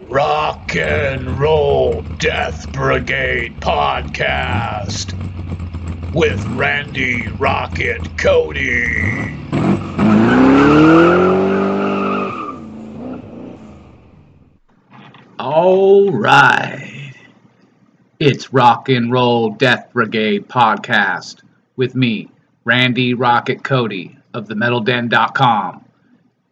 Rock 0.00 0.74
and 0.76 1.38
Roll 1.38 2.02
Death 2.18 2.70
Brigade 2.72 3.60
podcast 3.60 5.14
with 6.14 6.44
Randy 6.56 7.28
Rocket 7.28 8.18
Cody. 8.18 9.34
All 15.38 16.10
right. 16.10 17.14
It's 18.18 18.52
Rock 18.52 18.88
and 18.88 19.12
Roll 19.12 19.50
Death 19.50 19.92
Brigade 19.92 20.48
podcast 20.48 21.42
with 21.76 21.94
me, 21.94 22.30
Randy 22.64 23.14
Rocket 23.14 23.62
Cody 23.62 24.18
of 24.32 24.48
themetalden.com. 24.48 25.84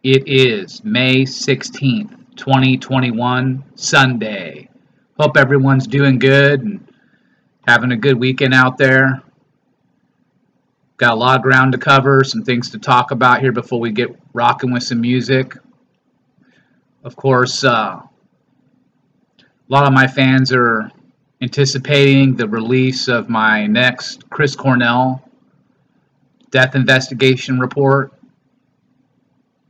It 0.03 0.23
is 0.27 0.83
May 0.83 1.23
16th, 1.23 2.22
2021, 2.35 3.63
Sunday. 3.75 4.69
Hope 5.19 5.37
everyone's 5.37 5.87
doing 5.87 6.19
good 6.19 6.61
and 6.61 6.87
having 7.67 7.91
a 7.91 7.97
good 7.97 8.19
weekend 8.19 8.53
out 8.53 8.77
there. 8.77 9.21
Got 10.97 11.13
a 11.13 11.15
lot 11.15 11.37
of 11.37 11.43
ground 11.43 11.71
to 11.73 11.77
cover, 11.77 12.23
some 12.23 12.43
things 12.43 12.69
to 12.71 12.79
talk 12.79 13.11
about 13.11 13.41
here 13.41 13.51
before 13.51 13.79
we 13.79 13.91
get 13.91 14.09
rocking 14.33 14.71
with 14.71 14.83
some 14.83 15.01
music. 15.01 15.55
Of 17.03 17.15
course, 17.15 17.63
uh, 17.63 17.99
a 17.99 18.05
lot 19.67 19.85
of 19.85 19.93
my 19.93 20.07
fans 20.07 20.51
are 20.51 20.89
anticipating 21.41 22.35
the 22.35 22.47
release 22.47 23.07
of 23.07 23.29
my 23.29 23.67
next 23.67 24.29
Chris 24.29 24.55
Cornell 24.55 25.23
death 26.53 26.75
investigation 26.75 27.59
report. 27.59 28.12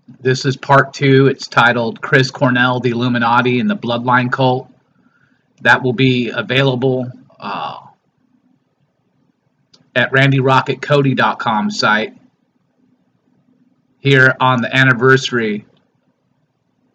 This 0.08 0.46
is 0.46 0.58
part 0.58 0.94
two. 0.94 1.28
It's 1.28 1.48
titled 1.48 2.02
Chris 2.02 2.30
Cornell, 2.30 2.80
the 2.80 2.90
Illuminati, 2.90 3.60
and 3.60 3.70
the 3.70 3.76
Bloodline 3.76 4.32
Cult. 4.32 4.70
That 5.62 5.82
will 5.82 5.94
be 5.94 6.30
available 6.30 7.10
uh, 7.40 7.78
at 9.96 10.12
randyrocketcody.com 10.12 11.72
site 11.72 12.18
here 14.00 14.36
on 14.42 14.62
the 14.62 14.76
anniversary 14.76 15.66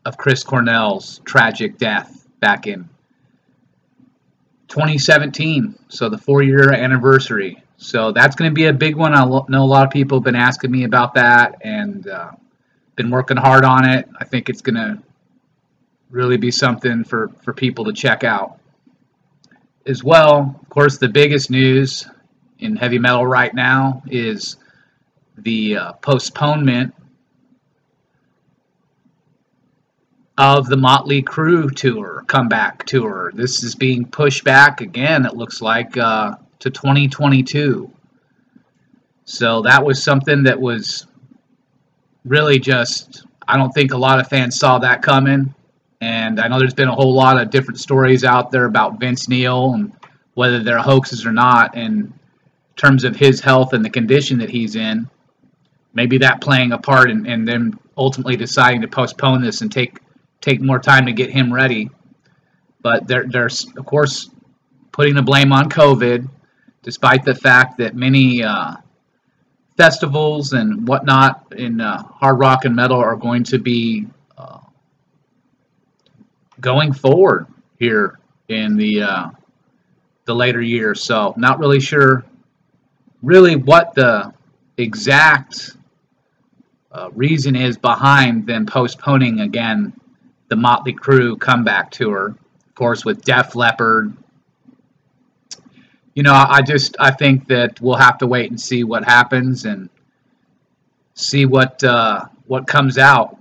of 0.05 0.19
Chris 0.19 0.45
Cornell's 0.45 1.21
tragic 1.25 1.79
death 1.79 2.27
back 2.41 2.67
in 2.67 2.91
2017. 4.69 5.79
So 5.89 6.11
the 6.11 6.19
four 6.19 6.43
year 6.43 6.73
anniversary. 6.73 7.63
So 7.79 8.13
that's 8.13 8.37
going 8.37 8.51
to 8.51 8.55
be 8.55 8.67
a 8.67 8.73
big 8.73 8.97
one. 8.97 9.15
I 9.15 9.25
know 9.25 9.63
a 9.63 9.65
lot 9.65 9.87
of 9.87 9.91
people 9.91 10.19
have 10.19 10.25
been 10.25 10.35
asking 10.35 10.71
me 10.71 10.85
about 10.85 11.15
that 11.15 11.57
and 11.63 12.07
uh, 12.07 12.33
been 12.99 13.11
working 13.11 13.37
hard 13.37 13.65
on 13.65 13.89
it. 13.89 14.09
I 14.21 14.25
think 14.25 14.51
it's 14.51 14.61
going 14.61 14.75
to 14.75 14.99
really 16.11 16.37
be 16.37 16.51
something 16.51 17.05
for, 17.05 17.29
for 17.43 17.55
people 17.55 17.85
to 17.87 17.93
check 17.93 18.25
out. 18.25 18.59
As 19.87 20.05
well, 20.05 20.59
of 20.61 20.69
course, 20.69 20.99
the 20.99 21.09
biggest 21.09 21.49
news 21.49 22.07
in 22.59 22.77
heavy 22.77 22.99
metal 22.99 23.25
right 23.25 23.55
now 23.55 24.03
is 24.11 24.57
the 25.39 25.77
uh, 25.77 25.93
postponement 25.95 26.93
of 30.37 30.67
the 30.67 30.77
Motley 30.77 31.23
Crue 31.23 31.73
tour, 31.75 32.25
comeback 32.27 32.85
tour. 32.85 33.31
This 33.35 33.63
is 33.63 33.77
being 33.77 34.05
pushed 34.05 34.45
back 34.45 34.81
again, 34.81 35.25
it 35.25 35.37
looks 35.37 35.63
like, 35.63 35.97
uh, 35.97 36.35
to 36.59 36.71
2022. 36.71 37.91
So 39.25 39.63
that 39.63 39.85
was 39.85 40.03
something 40.03 40.45
that 40.45 40.61
was 40.61 41.07
really 42.25 42.59
just, 42.59 43.27
I 43.47 43.57
don't 43.57 43.73
think 43.73 43.93
a 43.93 43.99
lot 43.99 44.21
of 44.21 44.29
fans 44.29 44.59
saw 44.59 44.79
that 44.79 45.03
coming. 45.03 45.55
And 46.01 46.41
I 46.41 46.49
know 46.49 46.59
there's 46.59 46.75
been 46.75 46.89
a 46.89 46.95
whole 46.95 47.13
lot 47.13 47.41
of 47.41 47.51
different 47.51 47.81
stories 47.81 48.25
out 48.25 48.51
there 48.51 48.67
about 48.67 49.01
Vince 49.01 49.29
Neil 49.29 49.75
and 49.75 49.93
whether 50.35 50.63
they're 50.63 50.79
hoaxes 50.79 51.27
or 51.27 51.33
not, 51.33 51.77
in 51.77 52.13
terms 52.77 53.03
of 53.03 53.17
his 53.17 53.41
health 53.41 53.73
and 53.73 53.85
the 53.85 53.91
condition 53.91 54.39
that 54.39 54.49
he's 54.49 54.77
in. 54.77 55.09
Maybe 55.95 56.19
that 56.19 56.41
playing 56.41 56.73
a 56.73 56.79
part 56.79 57.11
in, 57.11 57.27
in 57.27 57.45
them 57.45 57.81
ultimately 57.97 58.37
deciding 58.37 58.83
to 58.83 58.89
postpone 58.89 59.43
this 59.43 59.63
and 59.63 59.73
take 59.73 59.99
take 60.41 60.61
more 60.61 60.79
time 60.79 61.07
to 61.07 61.13
get 61.13 61.31
him 61.31 61.53
ready. 61.53 61.91
But 62.81 63.09
they're, 63.09 63.27
they're 63.27 63.51
of 63.77 63.85
course, 63.85 64.31
putting 64.93 65.17
the 65.17 65.23
blame 65.23 65.53
on 65.53 65.69
COVID, 65.69 66.29
despite 66.83 67.25
the 67.25 67.35
fact 67.35 67.79
that 67.79 67.97
many 67.97 68.45
uh, 68.45 68.77
festivals 69.79 70.55
and 70.55 70.87
whatnot 70.89 71.53
in 71.57 71.81
uh, 71.81 72.03
hard 72.03 72.39
rock 72.39 72.65
and 72.65 72.75
metal 72.75 72.99
are 72.99 73.17
going 73.17 73.45
to 73.45 73.59
be 73.59 74.07
uh, 74.37 74.59
going 76.61 76.93
forward 76.93 77.47
here 77.79 78.19
in 78.49 78.77
the 78.77 79.03
uh, 79.03 79.31
the 80.25 80.35
later 80.35 80.61
years. 80.61 81.03
So, 81.03 81.33
not 81.37 81.61
really 81.61 81.81
sure, 81.81 82.25
really, 83.23 83.55
what 83.57 83.95
the 83.95 84.35
exact 84.77 85.77
uh, 86.91 87.11
reason 87.15 87.55
is 87.55 87.79
behind 87.79 88.47
them 88.47 88.67
postponing 88.67 89.41
again 89.41 89.93
the 90.49 90.57
Motley 90.57 90.95
Crue 90.95 91.39
comeback 91.39 91.91
tour, 91.93 92.29
of 92.67 92.75
course, 92.75 93.05
with 93.05 93.23
Def 93.23 93.55
Leppard. 93.55 94.13
You 96.19 96.25
know, 96.25 96.35
I 96.35 96.63
just 96.63 96.97
I 96.99 97.13
think 97.13 97.47
that 97.47 97.81
we'll 97.81 97.95
have 97.95 98.19
to 98.19 98.27
wait 98.27 98.51
and 98.51 98.61
see 98.61 98.83
what 98.83 99.05
happens 99.05 99.67
and 99.67 99.89
see 101.15 101.47
what 101.47 101.85
uh, 101.85 102.25
what 102.49 102.67
comes 102.67 102.99
out 102.99 103.37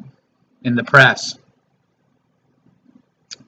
in 0.62 0.76
the 0.76 0.84
press. 0.84 1.40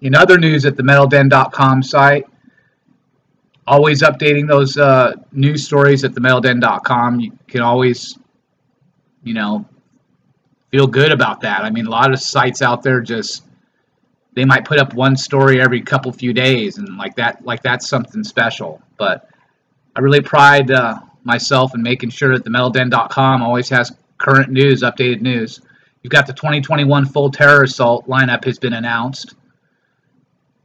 In 0.01 0.15
other 0.15 0.39
news 0.39 0.65
at 0.65 0.75
the 0.75 0.81
MetalDen.com 0.81 1.83
site, 1.83 2.25
always 3.67 4.01
updating 4.01 4.47
those 4.47 4.79
uh, 4.79 5.13
news 5.31 5.63
stories 5.63 6.03
at 6.03 6.15
the 6.15 6.21
MetalDen.com. 6.21 7.19
You 7.19 7.37
can 7.47 7.61
always, 7.61 8.17
you 9.21 9.35
know, 9.35 9.63
feel 10.71 10.87
good 10.87 11.11
about 11.11 11.39
that. 11.41 11.61
I 11.61 11.69
mean, 11.69 11.85
a 11.85 11.91
lot 11.91 12.11
of 12.11 12.19
sites 12.19 12.63
out 12.63 12.81
there 12.81 12.99
just 12.99 13.43
they 14.39 14.45
might 14.45 14.63
put 14.63 14.79
up 14.79 14.93
one 14.93 15.17
story 15.17 15.59
every 15.59 15.81
couple 15.81 16.13
few 16.13 16.31
days 16.31 16.77
and 16.77 16.97
like 16.97 17.13
that 17.17 17.43
like 17.43 17.61
that's 17.61 17.89
something 17.89 18.23
special. 18.23 18.81
But 18.97 19.27
i 19.97 19.99
really 19.99 20.21
pride 20.21 20.71
uh, 20.71 20.99
myself 21.25 21.75
in 21.75 21.83
making 21.83 22.11
sure 22.11 22.33
that 22.33 22.45
the 22.45 22.49
metalden.com 22.49 23.41
always 23.41 23.67
has 23.67 23.91
current 24.17 24.49
news 24.49 24.81
updated 24.81 25.19
news. 25.19 25.59
You've 26.01 26.11
got 26.11 26.25
the 26.25 26.31
2021 26.31 27.07
full 27.07 27.29
terror 27.29 27.63
assault 27.63 28.07
lineup 28.07 28.45
has 28.45 28.57
been 28.57 28.71
announced. 28.71 29.35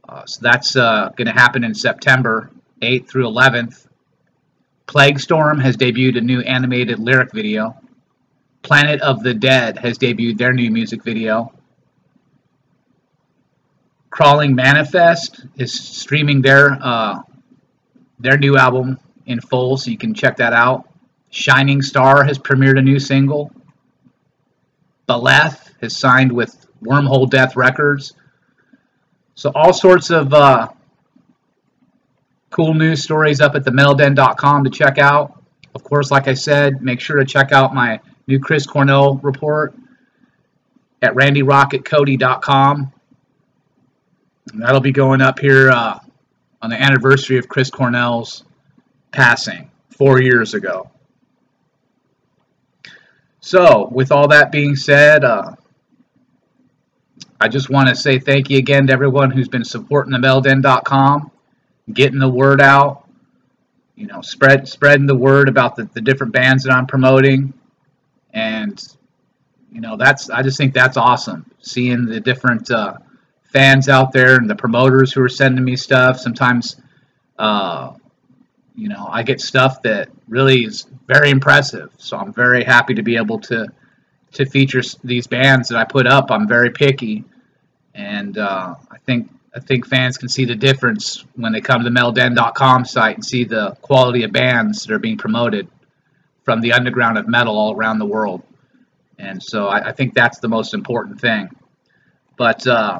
Uh, 0.07 0.25
so 0.25 0.39
that's 0.41 0.77
uh, 0.77 1.09
going 1.17 1.27
to 1.27 1.33
happen 1.33 1.65
in 1.65 1.73
september 1.73 2.51
8th 2.81 3.09
through 3.09 3.25
11th 3.25 3.87
plague 4.87 5.19
storm 5.19 5.59
has 5.59 5.75
debuted 5.75 6.17
a 6.17 6.21
new 6.21 6.39
animated 6.41 6.99
lyric 6.99 7.33
video. 7.33 7.75
Planet 8.61 9.01
of 9.01 9.21
the 9.21 9.33
dead 9.33 9.77
has 9.79 9.97
debuted 9.97 10.37
their 10.37 10.53
new 10.53 10.71
music 10.71 11.03
video 11.03 11.51
Crawling 14.15 14.55
Manifest 14.55 15.45
is 15.57 15.73
streaming 15.73 16.41
their 16.41 16.79
uh, 16.81 17.19
their 18.17 18.37
new 18.37 18.55
album 18.55 18.97
in 19.25 19.41
full, 19.41 19.75
so 19.75 19.91
you 19.91 19.97
can 19.97 20.13
check 20.13 20.37
that 20.37 20.53
out. 20.53 20.87
Shining 21.31 21.81
Star 21.81 22.23
has 22.23 22.39
premiered 22.39 22.79
a 22.79 22.81
new 22.81 22.97
single. 22.97 23.51
Beleth 25.09 25.69
has 25.81 25.97
signed 25.97 26.31
with 26.31 26.65
Wormhole 26.81 27.29
Death 27.29 27.57
Records. 27.57 28.13
So 29.33 29.51
all 29.53 29.73
sorts 29.73 30.09
of 30.11 30.33
uh, 30.33 30.69
cool 32.51 32.73
news 32.73 33.03
stories 33.03 33.41
up 33.41 33.53
at 33.55 33.65
themetalden.com 33.65 34.63
to 34.63 34.69
check 34.69 34.97
out. 34.97 35.43
Of 35.73 35.83
course, 35.83 36.09
like 36.09 36.29
I 36.29 36.35
said, 36.35 36.81
make 36.81 37.01
sure 37.01 37.17
to 37.17 37.25
check 37.25 37.51
out 37.51 37.75
my 37.75 37.99
new 38.27 38.39
Chris 38.39 38.65
Cornell 38.65 39.15
report 39.15 39.75
at 41.01 41.13
randyrocketcody.com. 41.15 42.93
That'll 44.53 44.81
be 44.81 44.91
going 44.91 45.21
up 45.21 45.39
here 45.39 45.69
uh, 45.71 45.99
on 46.61 46.69
the 46.69 46.81
anniversary 46.81 47.37
of 47.37 47.47
Chris 47.47 47.69
Cornell's 47.69 48.43
passing 49.11 49.69
four 49.89 50.21
years 50.21 50.53
ago. 50.53 50.89
So, 53.39 53.89
with 53.91 54.11
all 54.11 54.27
that 54.29 54.51
being 54.51 54.75
said, 54.75 55.23
uh, 55.23 55.55
I 57.39 57.47
just 57.47 57.69
want 57.69 57.89
to 57.89 57.95
say 57.95 58.17
thank 58.17 58.49
you 58.49 58.57
again 58.57 58.87
to 58.87 58.93
everyone 58.93 59.29
who's 59.29 59.47
been 59.47 59.63
supporting 59.63 60.11
the 60.11 60.17
metalden.com, 60.17 61.31
getting 61.93 62.19
the 62.19 62.29
word 62.29 62.61
out, 62.61 63.07
you 63.95 64.07
know, 64.07 64.21
spread 64.21 64.67
spreading 64.67 65.05
the 65.05 65.15
word 65.15 65.47
about 65.47 65.75
the, 65.75 65.85
the 65.93 66.01
different 66.01 66.33
bands 66.33 66.63
that 66.63 66.73
I'm 66.73 66.87
promoting. 66.87 67.53
And, 68.33 68.81
you 69.71 69.81
know, 69.81 69.95
that's 69.95 70.29
I 70.29 70.41
just 70.41 70.57
think 70.57 70.73
that's 70.73 70.97
awesome. 70.97 71.45
Seeing 71.59 72.05
the 72.05 72.19
different 72.19 72.71
uh, 72.71 72.97
fans 73.55 73.87
out 73.87 74.11
there 74.11 74.35
and 74.35 74.49
the 74.49 74.55
promoters 74.55 75.13
who 75.13 75.21
are 75.21 75.29
sending 75.29 75.63
me 75.63 75.77
stuff. 75.77 76.19
Sometimes, 76.19 76.75
uh, 77.39 77.93
you 78.75 78.89
know, 78.89 79.07
I 79.09 79.23
get 79.23 79.39
stuff 79.39 79.81
that 79.83 80.09
really 80.27 80.65
is 80.65 80.85
very 81.07 81.29
impressive. 81.29 81.89
So 81.97 82.17
I'm 82.17 82.33
very 82.33 82.65
happy 82.65 82.95
to 82.95 83.01
be 83.01 83.15
able 83.15 83.39
to 83.41 83.67
to 84.33 84.45
feature 84.45 84.81
these 85.05 85.27
bands 85.27 85.69
that 85.69 85.77
I 85.77 85.85
put 85.85 86.05
up. 86.05 86.29
I'm 86.29 86.49
very 86.49 86.69
picky, 86.69 87.23
and 87.93 88.37
uh, 88.37 88.75
I 88.91 88.97
think 89.05 89.31
I 89.55 89.61
think 89.61 89.87
fans 89.87 90.17
can 90.17 90.27
see 90.27 90.43
the 90.43 90.55
difference 90.55 91.23
when 91.35 91.53
they 91.53 91.61
come 91.61 91.81
to 91.81 91.89
the 91.89 91.97
metalden.com 91.97 92.83
site 92.83 93.15
and 93.15 93.25
see 93.25 93.45
the 93.45 93.77
quality 93.81 94.23
of 94.23 94.33
bands 94.33 94.83
that 94.83 94.93
are 94.93 94.99
being 94.99 95.17
promoted 95.17 95.69
from 96.43 96.59
the 96.59 96.73
underground 96.73 97.17
of 97.17 97.29
metal 97.29 97.57
all 97.57 97.73
around 97.73 97.99
the 97.99 98.05
world. 98.05 98.43
And 99.17 99.41
so 99.41 99.67
I, 99.67 99.89
I 99.89 99.91
think 99.93 100.13
that's 100.13 100.39
the 100.39 100.49
most 100.49 100.73
important 100.73 101.21
thing. 101.21 101.47
But 102.37 102.67
uh, 102.67 102.99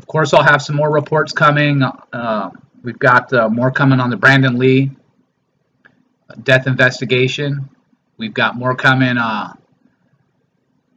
of 0.00 0.06
course, 0.06 0.32
I'll 0.32 0.42
have 0.42 0.62
some 0.62 0.76
more 0.76 0.90
reports 0.90 1.30
coming. 1.34 1.82
Uh, 1.82 2.50
we've 2.82 2.98
got 2.98 3.30
uh, 3.34 3.50
more 3.50 3.70
coming 3.70 4.00
on 4.00 4.08
the 4.08 4.16
Brandon 4.16 4.56
Lee 4.58 4.90
death 6.42 6.66
investigation. 6.66 7.68
We've 8.16 8.32
got 8.32 8.56
more 8.56 8.74
coming 8.74 9.18
uh, 9.18 9.52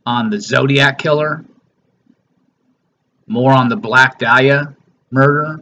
on 0.06 0.30
the 0.30 0.40
Zodiac 0.40 1.00
killer, 1.00 1.44
more 3.28 3.52
on 3.52 3.68
the 3.68 3.76
Black 3.76 4.20
Dahlia 4.20 4.74
murder. 5.12 5.60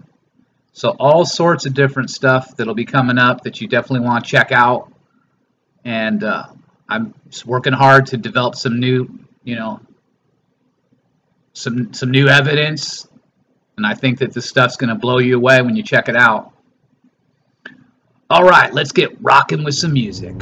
So 0.74 0.90
all 1.00 1.26
sorts 1.26 1.66
of 1.66 1.74
different 1.74 2.12
stuff 2.12 2.56
that'll 2.56 2.76
be 2.76 2.86
coming 2.86 3.18
up 3.18 3.42
that 3.42 3.60
you 3.60 3.68
definitely 3.68 4.06
want 4.06 4.24
to 4.24 4.30
check 4.30 4.52
out. 4.52 4.94
And 5.84 6.24
uh, 6.24 6.46
I'm 6.88 7.16
working 7.44 7.74
hard 7.74 8.06
to 8.08 8.18
develop 8.18 8.54
some 8.54 8.80
new, 8.80 9.10
you 9.44 9.56
know, 9.56 9.80
some 11.54 11.94
some 11.94 12.12
new 12.12 12.28
evidence, 12.28 13.08
and 13.84 13.88
I 13.88 13.96
think 13.96 14.20
that 14.20 14.32
this 14.32 14.48
stuff's 14.48 14.78
going 14.78 14.90
to 14.90 14.96
blow 14.96 15.18
you 15.18 15.38
away 15.38 15.60
when 15.64 15.76
you 15.76 15.82
check 15.82 16.08
it 16.08 16.16
out. 16.16 16.54
All 18.30 18.44
right, 18.44 18.72
let's 18.72 18.92
get 18.92 19.20
rocking 19.22 19.64
with 19.64 19.74
some 19.74 19.94
music. 19.94 20.40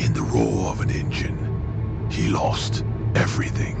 In 0.00 0.12
the 0.12 0.22
roar 0.22 0.70
of 0.70 0.80
an 0.80 0.90
engine, 0.90 2.08
he 2.08 2.28
lost 2.28 2.84
everything. 3.16 3.80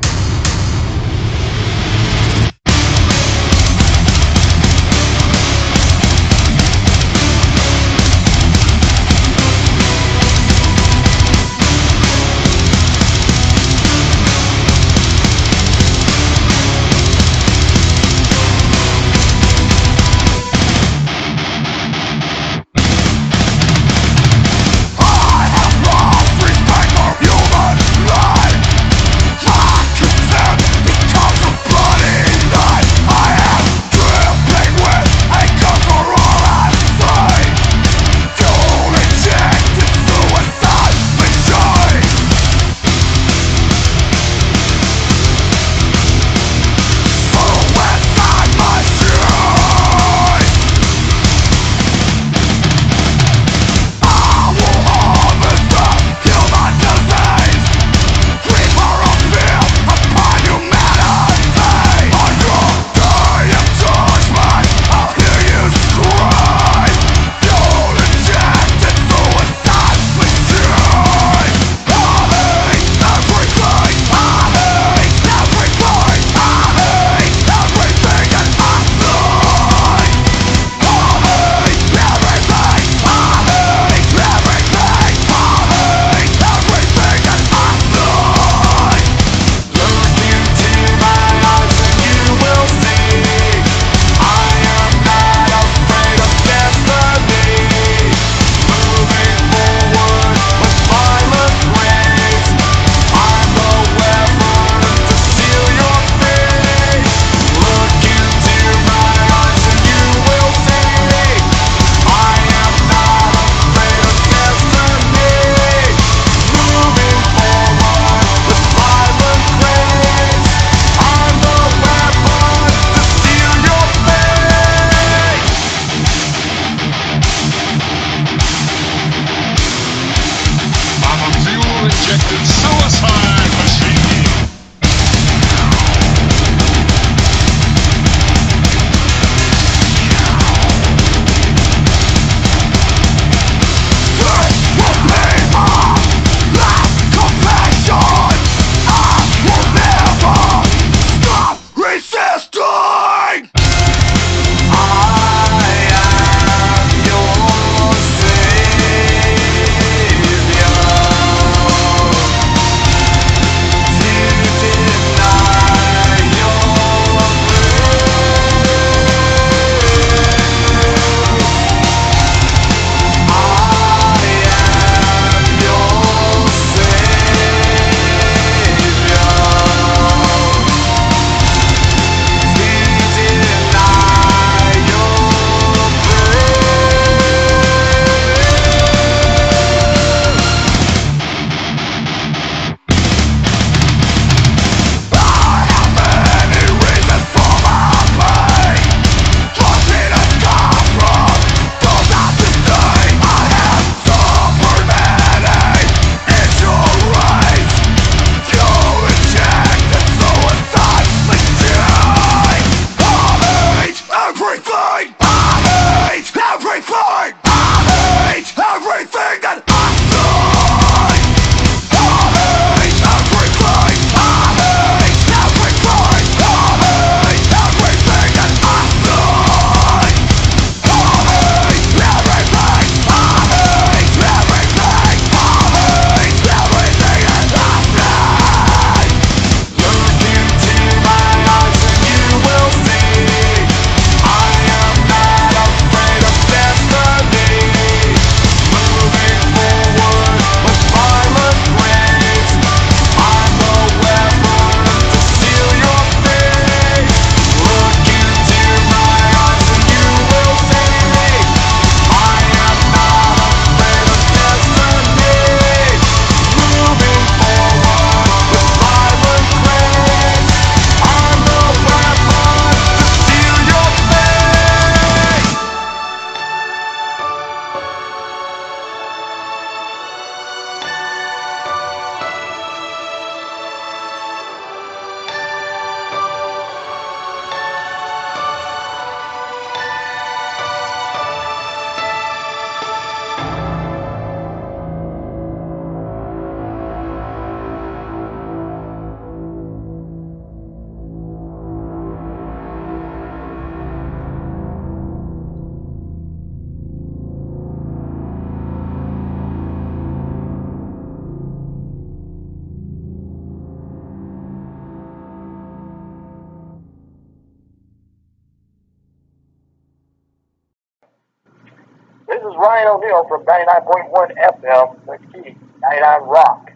Ryan 322.68 322.88
O'Neill 322.88 323.24
from 323.28 323.44
99.1 323.46 324.12
FM, 324.36 325.06
The 325.06 325.18
Key, 325.32 325.56
99 325.80 326.20
Rock. 326.28 326.70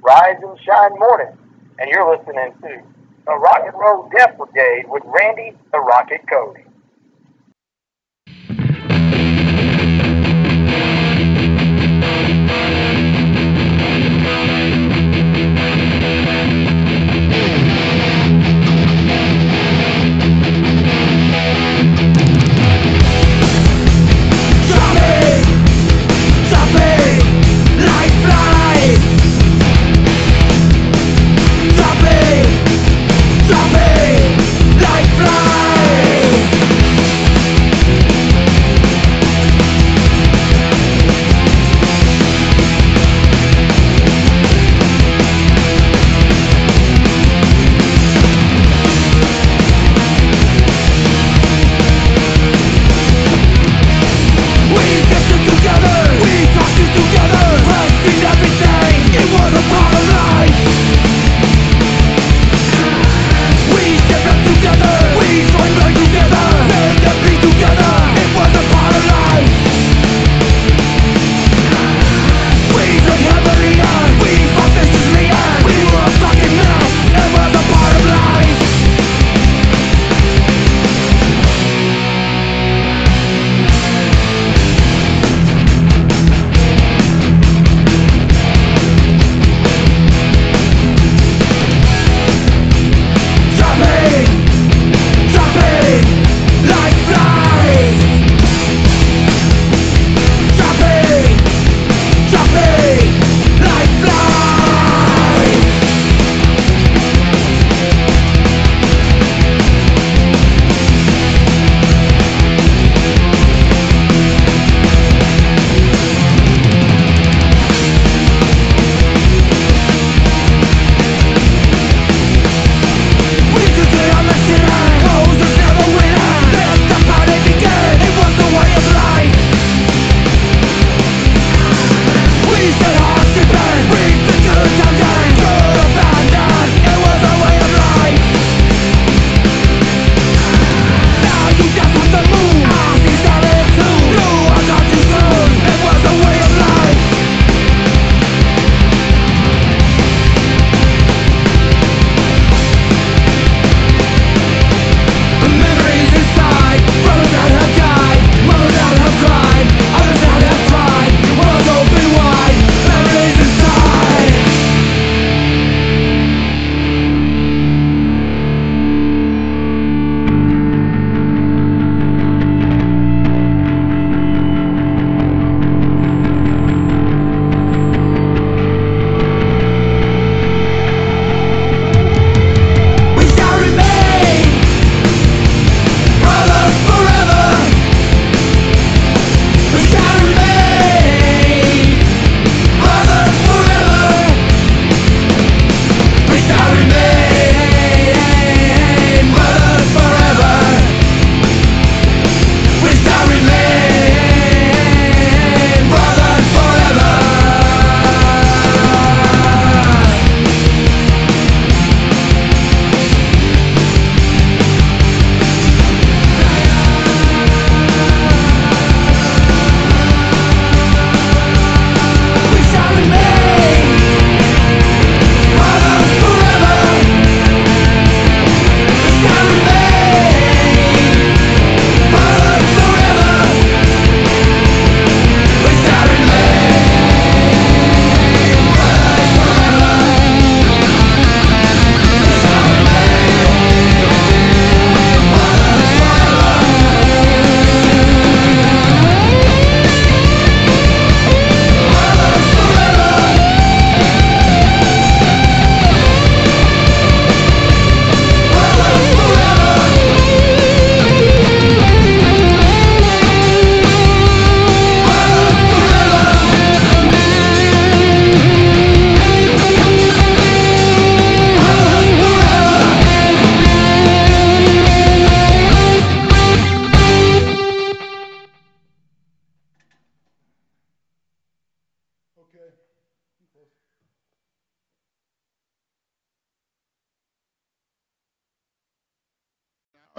Rise 0.00 0.40
and 0.42 0.58
shine 0.64 0.98
morning. 0.98 1.36
And 1.78 1.90
you're 1.90 2.10
listening 2.10 2.54
to 2.62 2.82
the 3.26 3.34
Rock 3.34 3.60
and 3.66 3.74
Roll 3.74 4.08
Death 4.16 4.38
Brigade 4.38 4.88
with 4.88 5.02
Randy 5.04 5.52
the 5.72 5.80
Rocket 5.80 6.22
Cody. 6.26 6.65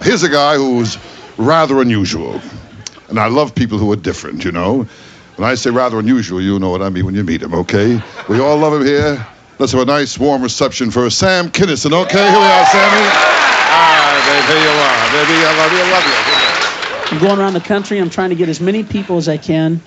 Here's 0.00 0.22
a 0.22 0.28
guy 0.28 0.56
who's 0.56 0.96
rather 1.38 1.80
unusual. 1.80 2.40
And 3.08 3.18
I 3.18 3.26
love 3.26 3.54
people 3.54 3.78
who 3.78 3.90
are 3.92 3.96
different, 3.96 4.44
you 4.44 4.52
know. 4.52 4.86
When 5.36 5.48
I 5.48 5.54
say 5.54 5.70
rather 5.70 5.98
unusual, 5.98 6.40
you 6.40 6.58
know 6.58 6.70
what 6.70 6.82
I 6.82 6.88
mean 6.88 7.04
when 7.04 7.14
you 7.14 7.24
meet 7.24 7.42
him, 7.42 7.52
okay? 7.54 8.00
We 8.28 8.40
all 8.40 8.56
love 8.56 8.74
him 8.74 8.86
here. 8.86 9.26
Let's 9.58 9.72
have 9.72 9.82
a 9.82 9.84
nice, 9.84 10.16
warm 10.18 10.42
reception 10.42 10.90
for 10.90 11.10
Sam 11.10 11.48
Kinison, 11.50 11.92
okay? 11.92 12.30
Here 12.30 12.38
we 12.38 12.46
are, 12.46 12.66
Sammy. 12.66 13.08
Ah, 13.70 14.22
babe, 14.26 14.44
here 14.46 14.62
you 14.62 14.70
are, 14.70 15.10
baby. 15.12 15.36
I 15.44 15.52
love 15.58 15.72
you, 15.72 15.80
I 15.82 15.90
love 15.90 16.06
you. 16.06 17.16
I'm 17.16 17.18
going 17.18 17.38
around 17.40 17.54
the 17.54 17.60
country. 17.60 17.98
I'm 17.98 18.10
trying 18.10 18.30
to 18.30 18.36
get 18.36 18.48
as 18.48 18.60
many 18.60 18.84
people 18.84 19.16
as 19.16 19.28
I 19.28 19.36
can 19.36 19.80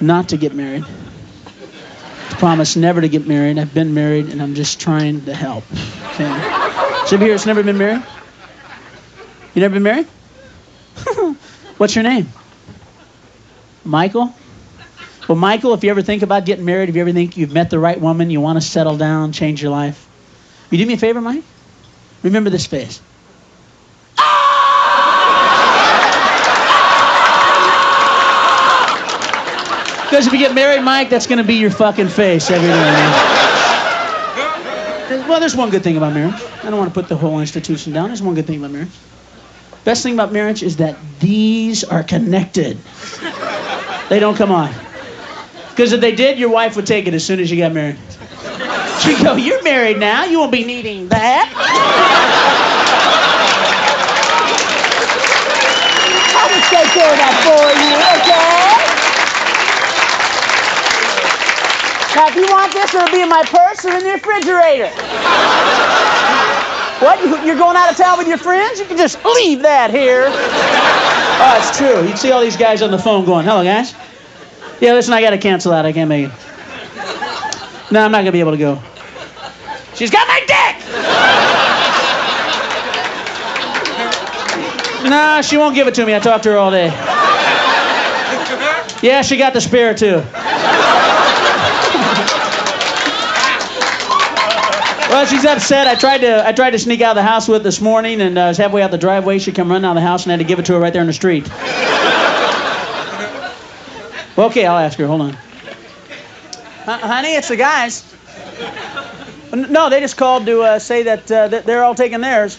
not 0.00 0.28
to 0.30 0.36
get 0.36 0.54
married. 0.54 0.84
I 0.84 2.34
promise 2.38 2.76
never 2.76 3.00
to 3.00 3.08
get 3.08 3.26
married. 3.26 3.58
I've 3.58 3.74
been 3.74 3.92
married, 3.92 4.28
and 4.28 4.40
I'm 4.40 4.54
just 4.54 4.80
trying 4.80 5.24
to 5.26 5.34
help. 5.34 5.64
Okay. 6.14 7.06
So 7.06 7.18
here 7.18 7.32
has 7.32 7.44
never 7.44 7.62
been 7.62 7.78
married? 7.78 8.02
You 9.54 9.60
never 9.60 9.74
been 9.74 9.82
married? 9.82 10.06
What's 11.76 11.94
your 11.94 12.04
name? 12.04 12.28
Michael? 13.84 14.34
Well, 15.28 15.36
Michael, 15.36 15.74
if 15.74 15.84
you 15.84 15.90
ever 15.90 16.02
think 16.02 16.22
about 16.22 16.44
getting 16.46 16.64
married, 16.64 16.88
if 16.88 16.94
you 16.96 17.00
ever 17.02 17.12
think 17.12 17.36
you've 17.36 17.52
met 17.52 17.70
the 17.70 17.78
right 17.78 18.00
woman, 18.00 18.30
you 18.30 18.40
want 18.40 18.56
to 18.56 18.66
settle 18.66 18.96
down, 18.96 19.32
change 19.32 19.62
your 19.62 19.70
life, 19.70 20.08
you 20.70 20.78
do 20.78 20.86
me 20.86 20.94
a 20.94 20.98
favor, 20.98 21.20
Mike? 21.20 21.44
Remember 22.22 22.50
this 22.50 22.66
face. 22.66 23.00
Because 30.12 30.26
if 30.26 30.32
you 30.34 30.38
get 30.38 30.54
married, 30.54 30.82
Mike, 30.82 31.08
that's 31.08 31.26
going 31.26 31.38
to 31.38 31.44
be 31.44 31.54
your 31.54 31.70
fucking 31.70 32.08
face 32.08 32.50
every 32.50 32.68
day. 32.68 33.52
Well, 35.26 35.40
there's 35.40 35.56
one 35.56 35.70
good 35.70 35.82
thing 35.82 35.96
about 35.96 36.12
marriage. 36.12 36.40
I 36.62 36.68
don't 36.68 36.78
want 36.78 36.92
to 36.92 36.94
put 36.94 37.08
the 37.08 37.16
whole 37.16 37.40
institution 37.40 37.94
down. 37.94 38.08
There's 38.08 38.22
one 38.22 38.34
good 38.34 38.46
thing 38.46 38.58
about 38.58 38.72
marriage. 38.72 38.90
Best 39.84 40.04
thing 40.04 40.14
about 40.14 40.32
marriage 40.32 40.62
is 40.62 40.76
that 40.76 40.96
these 41.18 41.82
are 41.82 42.04
connected. 42.04 42.78
They 44.08 44.20
don't 44.20 44.36
come 44.36 44.52
on. 44.52 44.72
Because 45.70 45.92
if 45.92 46.00
they 46.00 46.14
did, 46.14 46.38
your 46.38 46.50
wife 46.50 46.76
would 46.76 46.86
take 46.86 47.08
it 47.08 47.14
as 47.14 47.24
soon 47.24 47.40
as 47.40 47.50
you 47.50 47.56
got 47.56 47.72
married. 47.72 47.96
She'd 49.00 49.24
go, 49.24 49.34
You're 49.36 49.62
married 49.62 49.98
now. 49.98 50.24
You 50.24 50.38
won't 50.38 50.52
be 50.52 50.64
needing 50.64 51.08
that. 51.08 51.48
I'll 56.36 56.48
take 56.70 56.92
care 56.92 57.10
of 57.10 57.18
that 57.18 57.34
for 57.42 57.72
you, 57.74 57.96
okay? 58.22 58.62
Now, 62.14 62.28
if 62.28 62.36
you 62.36 62.46
want 62.52 62.72
this, 62.72 62.94
it'll 62.94 63.10
be 63.10 63.22
in 63.22 63.28
my 63.28 63.42
purse 63.42 63.84
or 63.84 63.96
in 63.96 64.04
the 64.04 64.12
refrigerator. 64.12 64.92
What? 67.02 67.20
You- 67.22 67.42
You're 67.46 67.56
going 67.58 67.76
out 67.76 67.90
of 67.90 67.96
town 67.96 68.16
with 68.18 68.28
your 68.28 68.38
friends? 68.38 68.78
You 68.78 68.86
can 68.86 68.96
just 68.96 69.22
leave 69.24 69.62
that 69.62 69.90
here. 69.90 70.26
Oh, 70.28 71.56
it's 71.58 71.76
true. 71.76 72.06
You'd 72.06 72.18
see 72.18 72.30
all 72.30 72.40
these 72.40 72.56
guys 72.56 72.82
on 72.82 72.90
the 72.90 72.98
phone 72.98 73.24
going, 73.24 73.44
hello, 73.44 73.64
guys. 73.64 73.94
Yeah, 74.80 74.92
listen, 74.92 75.12
I 75.12 75.20
got 75.20 75.30
to 75.30 75.38
cancel 75.38 75.72
out. 75.72 75.84
I 75.84 75.92
can't 75.92 76.08
make 76.08 76.26
it. 76.26 76.32
No, 77.90 78.04
I'm 78.04 78.10
not 78.12 78.18
going 78.18 78.26
to 78.26 78.32
be 78.32 78.40
able 78.40 78.52
to 78.52 78.56
go. 78.58 78.80
She's 79.94 80.10
got 80.10 80.26
my 80.28 80.40
dick! 80.46 80.76
No, 85.10 85.40
she 85.42 85.56
won't 85.58 85.74
give 85.74 85.88
it 85.88 85.94
to 85.96 86.06
me. 86.06 86.14
I 86.14 86.20
talked 86.20 86.44
to 86.44 86.50
her 86.52 86.56
all 86.58 86.70
day. 86.70 86.86
Yeah, 89.02 89.22
she 89.22 89.36
got 89.36 89.52
the 89.52 89.60
spare, 89.60 89.94
too. 89.94 90.22
Well, 95.12 95.26
she's 95.26 95.44
upset. 95.44 95.86
I 95.86 95.94
tried 95.94 96.22
to 96.22 96.46
I 96.46 96.52
tried 96.52 96.70
to 96.70 96.78
sneak 96.78 97.02
out 97.02 97.10
of 97.10 97.16
the 97.16 97.22
house 97.22 97.46
with 97.46 97.62
this 97.62 97.82
morning, 97.82 98.22
and 98.22 98.38
uh, 98.38 98.44
I 98.44 98.48
was 98.48 98.56
halfway 98.56 98.82
out 98.82 98.90
the 98.90 98.96
driveway. 98.96 99.38
She 99.38 99.52
come 99.52 99.70
running 99.70 99.84
out 99.84 99.90
of 99.90 99.96
the 99.96 100.00
house, 100.00 100.22
and 100.22 100.32
I 100.32 100.36
had 100.36 100.38
to 100.38 100.44
give 100.46 100.58
it 100.58 100.64
to 100.66 100.72
her 100.72 100.80
right 100.80 100.90
there 100.90 101.02
in 101.02 101.06
the 101.06 101.12
street. 101.12 101.46
Well, 104.34 104.46
okay, 104.46 104.64
I'll 104.64 104.78
ask 104.78 104.98
her. 104.98 105.06
Hold 105.06 105.20
on. 105.20 105.34
Uh, 106.86 106.98
honey, 106.98 107.34
it's 107.34 107.48
the 107.48 107.56
guys. 107.58 108.10
No, 109.52 109.90
they 109.90 110.00
just 110.00 110.16
called 110.16 110.46
to 110.46 110.62
uh, 110.62 110.78
say 110.78 111.02
that, 111.02 111.30
uh, 111.30 111.48
that 111.48 111.66
they're 111.66 111.84
all 111.84 111.94
taking 111.94 112.22
theirs. 112.22 112.58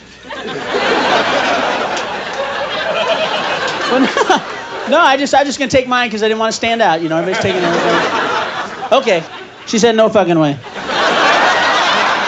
Well, 3.89 4.01
no, 4.01 4.07
no, 4.89 4.99
I 4.99 5.15
just 5.17 5.33
I 5.33 5.43
just 5.43 5.57
gonna 5.57 5.71
take 5.71 5.87
mine 5.87 6.07
because 6.09 6.21
I 6.21 6.27
didn't 6.27 6.39
want 6.39 6.51
to 6.51 6.55
stand 6.55 6.83
out. 6.83 7.01
You 7.01 7.09
know, 7.09 7.17
everybody's 7.17 7.41
taking 7.41 7.61
theirs. 7.61 8.91
Okay. 8.91 9.23
She 9.65 9.79
said 9.79 9.95
no 9.95 10.07
fucking 10.09 10.37
way. 10.37 10.59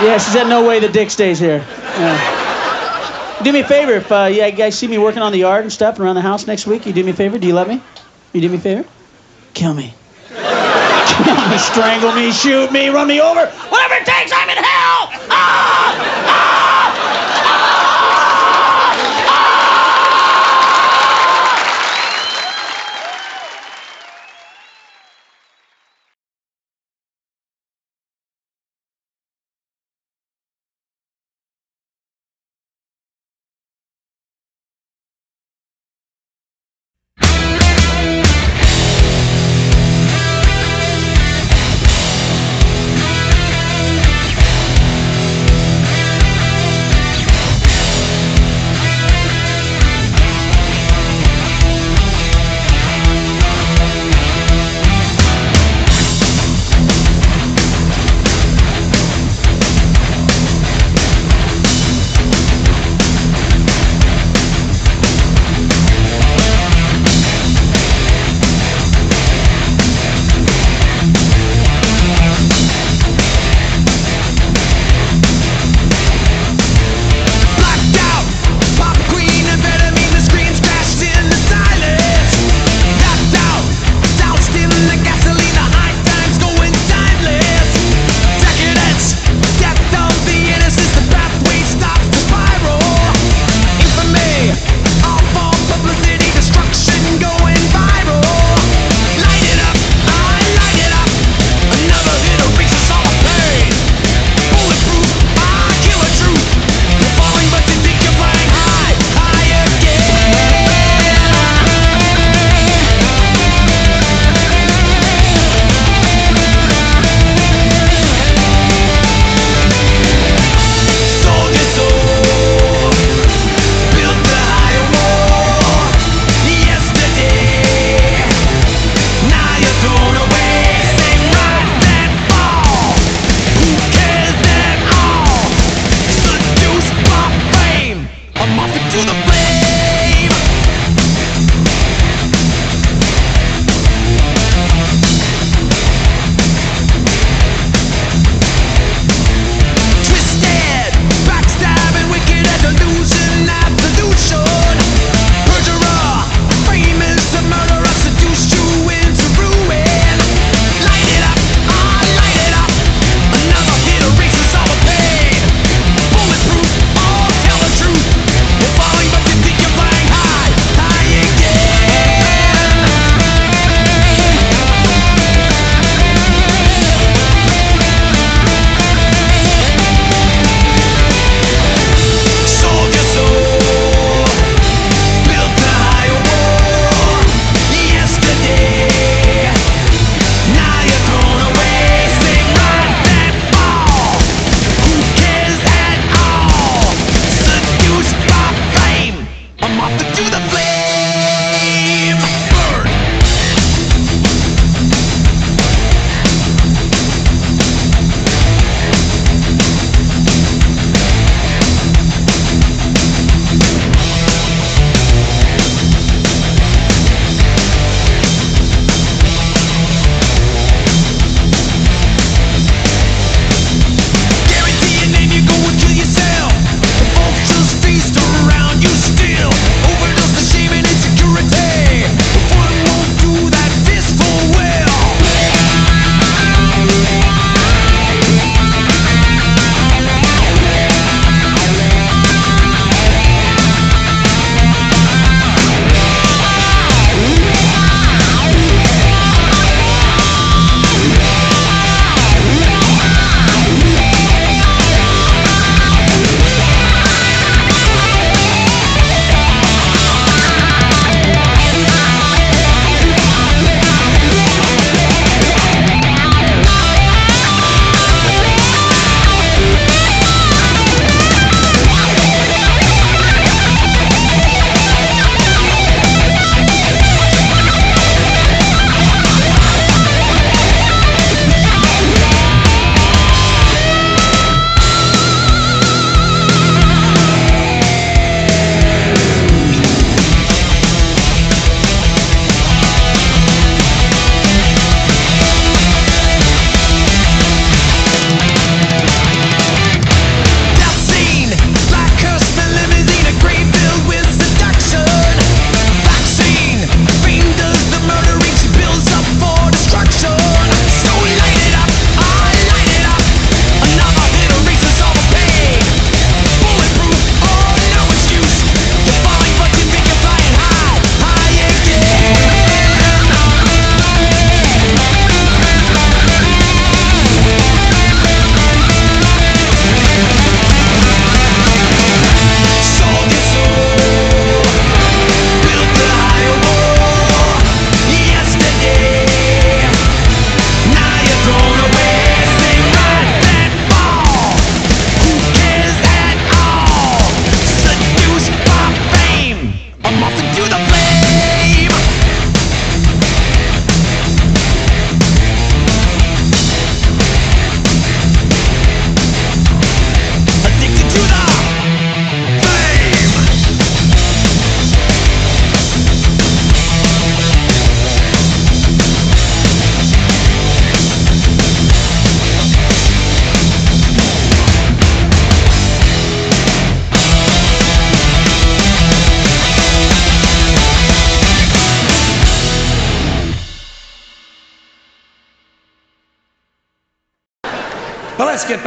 Yeah, 0.01 0.17
she 0.17 0.31
said 0.31 0.47
no 0.47 0.67
way 0.67 0.79
the 0.79 0.89
dick 0.89 1.09
stays 1.09 1.39
here. 1.39 1.65
Yeah. 1.97 3.41
Do 3.43 3.51
me 3.53 3.61
a 3.61 3.67
favor, 3.67 3.93
if 3.93 4.11
uh, 4.11 4.25
you 4.25 4.51
guys 4.51 4.77
see 4.77 4.87
me 4.87 4.97
working 4.97 5.21
on 5.21 5.31
the 5.31 5.39
yard 5.39 5.63
and 5.63 5.71
stuff 5.71 5.99
around 5.99 6.15
the 6.15 6.21
house 6.21 6.47
next 6.47 6.67
week, 6.67 6.85
you 6.85 6.93
do 6.93 7.03
me 7.03 7.11
a 7.11 7.13
favor? 7.13 7.37
Do 7.37 7.47
you 7.47 7.53
love 7.53 7.67
me? 7.67 7.81
You 8.33 8.41
do 8.41 8.49
me 8.49 8.57
a 8.57 8.59
favor? 8.59 8.85
Kill 9.53 9.73
me. 9.73 9.93
Kill 10.27 11.49
me, 11.49 11.57
strangle 11.57 12.11
me, 12.11 12.31
shoot 12.31 12.71
me, 12.71 12.89
run 12.89 13.07
me 13.07 13.21
over. 13.21 13.45
Whatever 13.45 13.93
it 13.95 14.05
takes, 14.05 14.31
I'm 14.33 14.49
in 14.49 14.57
hell! 14.57 15.09
Ah! 15.29 16.55
But 16.59 16.64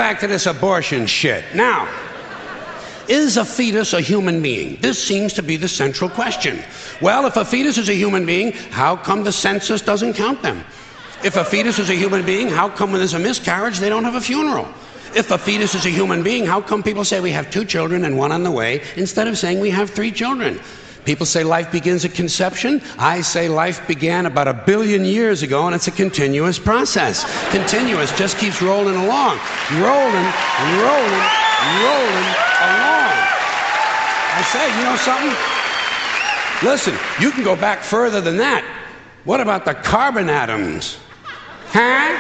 back 0.09 0.21
to 0.21 0.27
this 0.27 0.47
abortion 0.47 1.07
shit. 1.07 1.44
Now, 1.55 1.87
is 3.09 3.37
a 3.37 3.44
fetus 3.44 3.92
a 3.92 4.01
human 4.01 4.40
being? 4.40 4.79
This 4.81 4.97
seems 4.99 5.35
to 5.35 5.42
be 5.42 5.59
the 5.59 5.68
central 5.68 6.09
question. 6.09 6.64
Well, 7.03 7.27
if 7.27 7.37
a 7.37 7.44
fetus 7.44 7.77
is 7.77 7.90
a 7.90 7.94
human 7.94 8.25
being, 8.25 8.53
how 8.53 8.97
come 8.97 9.23
the 9.23 9.33
census 9.33 9.83
doesn't 9.83 10.14
count 10.14 10.40
them? 10.40 10.64
If 11.23 11.37
a 11.37 11.44
fetus 11.44 11.79
is 11.79 11.90
a 11.90 11.94
human 11.94 12.25
being, 12.25 12.49
how 12.49 12.71
come 12.71 12.90
when 12.90 13.01
there's 13.01 13.12
a 13.12 13.18
miscarriage 13.18 13.81
they 13.81 13.90
don't 13.90 14.05
have 14.05 14.14
a 14.14 14.21
funeral? 14.23 14.66
If 15.14 15.31
a 15.31 15.37
fetus 15.37 15.75
is 15.75 15.85
a 15.85 15.90
human 15.90 16.23
being, 16.23 16.47
how 16.47 16.62
come 16.62 16.83
people 16.83 17.05
say 17.05 17.21
we 17.21 17.33
have 17.33 17.51
two 17.51 17.66
children 17.66 18.07
and 18.07 18.16
one 18.16 18.33
on 18.33 18.44
the 18.44 18.51
way 18.51 18.81
instead 18.97 19.29
of 19.29 19.37
saying 19.37 19.61
we 19.61 19.68
have 19.68 19.90
three 19.90 20.11
children? 20.11 20.59
People 21.09 21.25
say 21.25 21.42
life 21.42 21.73
begins 21.73 22.05
at 22.05 22.12
conception. 22.12 22.83
I 22.99 23.23
say 23.23 23.49
life 23.49 23.81
began 23.88 24.27
about 24.27 24.47
a 24.47 24.53
billion 24.53 25.07
years 25.07 25.42
ago 25.42 25.64
and 25.64 25.75
it's 25.75 25.88
a 25.88 25.90
continuous 25.90 26.59
process. 26.59 27.25
Continuous, 27.49 28.14
just 28.18 28.37
keeps 28.37 28.61
rolling 28.61 28.94
along. 28.94 29.38
Rolling, 29.73 30.29
rolling, 30.85 31.25
rolling 31.81 32.29
along. 32.61 33.16
I 34.37 34.42
say, 34.53 34.68
you 34.77 34.85
know 34.85 34.97
something? 34.97 35.35
Listen, 36.68 36.94
you 37.18 37.31
can 37.31 37.42
go 37.42 37.57
back 37.57 37.81
further 37.81 38.21
than 38.21 38.37
that. 38.37 38.62
What 39.25 39.40
about 39.40 39.64
the 39.64 39.73
carbon 39.73 40.29
atoms? 40.29 40.99
Huh? 41.68 42.18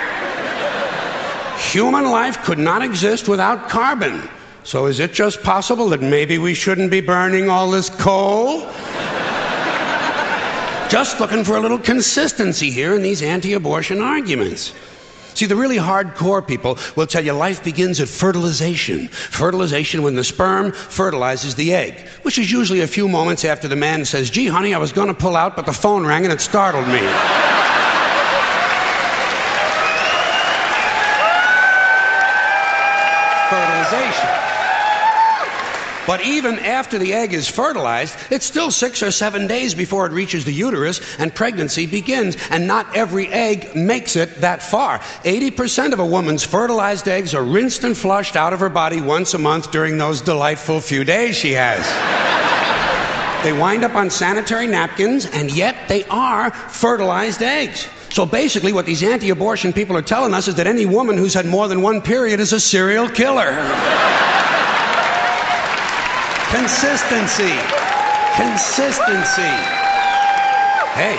Human 1.58 2.06
life 2.06 2.42
could 2.42 2.58
not 2.58 2.80
exist 2.80 3.28
without 3.28 3.68
carbon. 3.68 4.26
So 4.68 4.84
is 4.84 5.00
it 5.00 5.14
just 5.14 5.42
possible 5.42 5.88
that 5.88 6.02
maybe 6.02 6.36
we 6.36 6.52
shouldn't 6.52 6.90
be 6.90 7.00
burning 7.00 7.48
all 7.48 7.70
this 7.70 7.88
coal? 7.88 8.70
just 10.90 11.18
looking 11.20 11.42
for 11.42 11.56
a 11.56 11.60
little 11.60 11.78
consistency 11.78 12.70
here 12.70 12.94
in 12.94 13.00
these 13.00 13.22
anti 13.22 13.54
abortion 13.54 14.02
arguments. 14.02 14.74
See, 15.32 15.46
the 15.46 15.56
really 15.56 15.78
hardcore 15.78 16.46
people 16.46 16.76
will 16.96 17.06
tell 17.06 17.24
you 17.24 17.32
life 17.32 17.64
begins 17.64 17.98
at 17.98 18.08
fertilization. 18.08 19.08
Fertilization 19.08 20.02
when 20.02 20.16
the 20.16 20.24
sperm 20.24 20.72
fertilizes 20.72 21.54
the 21.54 21.72
egg, 21.72 22.06
which 22.20 22.36
is 22.36 22.52
usually 22.52 22.82
a 22.82 22.86
few 22.86 23.08
moments 23.08 23.46
after 23.46 23.68
the 23.68 23.76
man 23.76 24.04
says, 24.04 24.28
Gee, 24.28 24.48
honey, 24.48 24.74
I 24.74 24.78
was 24.78 24.92
going 24.92 25.08
to 25.08 25.14
pull 25.14 25.34
out, 25.34 25.56
but 25.56 25.64
the 25.64 25.72
phone 25.72 26.04
rang 26.04 26.24
and 26.24 26.32
it 26.34 26.42
startled 26.42 26.88
me. 26.88 27.00
But 36.08 36.22
even 36.22 36.58
after 36.60 36.98
the 36.98 37.12
egg 37.12 37.34
is 37.34 37.48
fertilized, 37.48 38.16
it's 38.30 38.46
still 38.46 38.70
six 38.70 39.02
or 39.02 39.10
seven 39.10 39.46
days 39.46 39.74
before 39.74 40.06
it 40.06 40.12
reaches 40.12 40.42
the 40.46 40.54
uterus 40.54 41.02
and 41.18 41.34
pregnancy 41.34 41.84
begins. 41.84 42.38
And 42.48 42.66
not 42.66 42.96
every 42.96 43.28
egg 43.28 43.76
makes 43.76 44.16
it 44.16 44.40
that 44.40 44.62
far. 44.62 45.00
80% 45.00 45.92
of 45.92 45.98
a 45.98 46.06
woman's 46.06 46.42
fertilized 46.42 47.08
eggs 47.08 47.34
are 47.34 47.44
rinsed 47.44 47.84
and 47.84 47.94
flushed 47.94 48.36
out 48.36 48.54
of 48.54 48.60
her 48.60 48.70
body 48.70 49.02
once 49.02 49.34
a 49.34 49.38
month 49.38 49.70
during 49.70 49.98
those 49.98 50.22
delightful 50.22 50.80
few 50.80 51.04
days 51.04 51.36
she 51.36 51.52
has. 51.52 51.84
they 53.44 53.52
wind 53.52 53.84
up 53.84 53.94
on 53.94 54.08
sanitary 54.08 54.66
napkins, 54.66 55.26
and 55.26 55.54
yet 55.54 55.88
they 55.88 56.04
are 56.04 56.50
fertilized 56.50 57.42
eggs. 57.42 57.86
So 58.08 58.24
basically, 58.24 58.72
what 58.72 58.86
these 58.86 59.02
anti 59.02 59.28
abortion 59.28 59.74
people 59.74 59.94
are 59.94 60.00
telling 60.00 60.32
us 60.32 60.48
is 60.48 60.54
that 60.54 60.66
any 60.66 60.86
woman 60.86 61.18
who's 61.18 61.34
had 61.34 61.44
more 61.44 61.68
than 61.68 61.82
one 61.82 62.00
period 62.00 62.40
is 62.40 62.54
a 62.54 62.60
serial 62.60 63.10
killer. 63.10 63.52
Consistency. 66.50 67.52
Consistency. 68.34 69.42
Hey, 70.94 71.18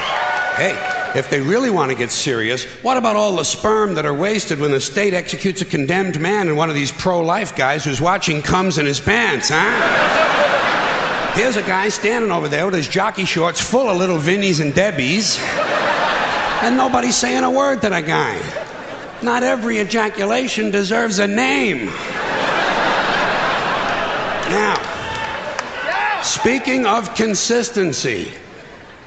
hey, 0.55 1.11
if 1.15 1.29
they 1.29 1.39
really 1.39 1.69
want 1.69 1.91
to 1.91 1.95
get 1.95 2.09
serious, 2.09 2.63
what 2.81 2.97
about 2.97 3.15
all 3.15 3.35
the 3.35 3.43
sperm 3.43 3.93
that 3.93 4.07
are 4.07 4.13
wasted 4.13 4.59
when 4.59 4.71
the 4.71 4.81
state 4.81 5.13
executes 5.13 5.61
a 5.61 5.65
condemned 5.65 6.19
man 6.19 6.47
and 6.47 6.57
one 6.57 6.67
of 6.69 6.75
these 6.75 6.91
pro 6.91 7.21
life 7.21 7.55
guys 7.55 7.85
who's 7.85 8.01
watching 8.01 8.41
comes 8.41 8.79
in 8.79 8.87
his 8.87 8.99
pants, 8.99 9.49
huh? 9.51 11.33
Here's 11.35 11.57
a 11.57 11.61
guy 11.61 11.89
standing 11.89 12.31
over 12.31 12.47
there 12.47 12.65
with 12.65 12.73
his 12.73 12.87
jockey 12.87 13.25
shorts 13.25 13.61
full 13.61 13.87
of 13.87 13.97
little 13.97 14.17
Vinnies 14.17 14.59
and 14.59 14.73
Debbies, 14.73 15.39
and 16.63 16.75
nobody's 16.75 17.15
saying 17.15 17.43
a 17.43 17.51
word 17.51 17.81
to 17.81 17.89
the 17.89 18.01
guy. 18.01 18.41
Not 19.21 19.43
every 19.43 19.79
ejaculation 19.79 20.71
deserves 20.71 21.19
a 21.19 21.27
name. 21.27 21.85
Now, 24.49 24.75
Speaking 26.29 26.85
of 26.85 27.15
consistency, 27.15 28.31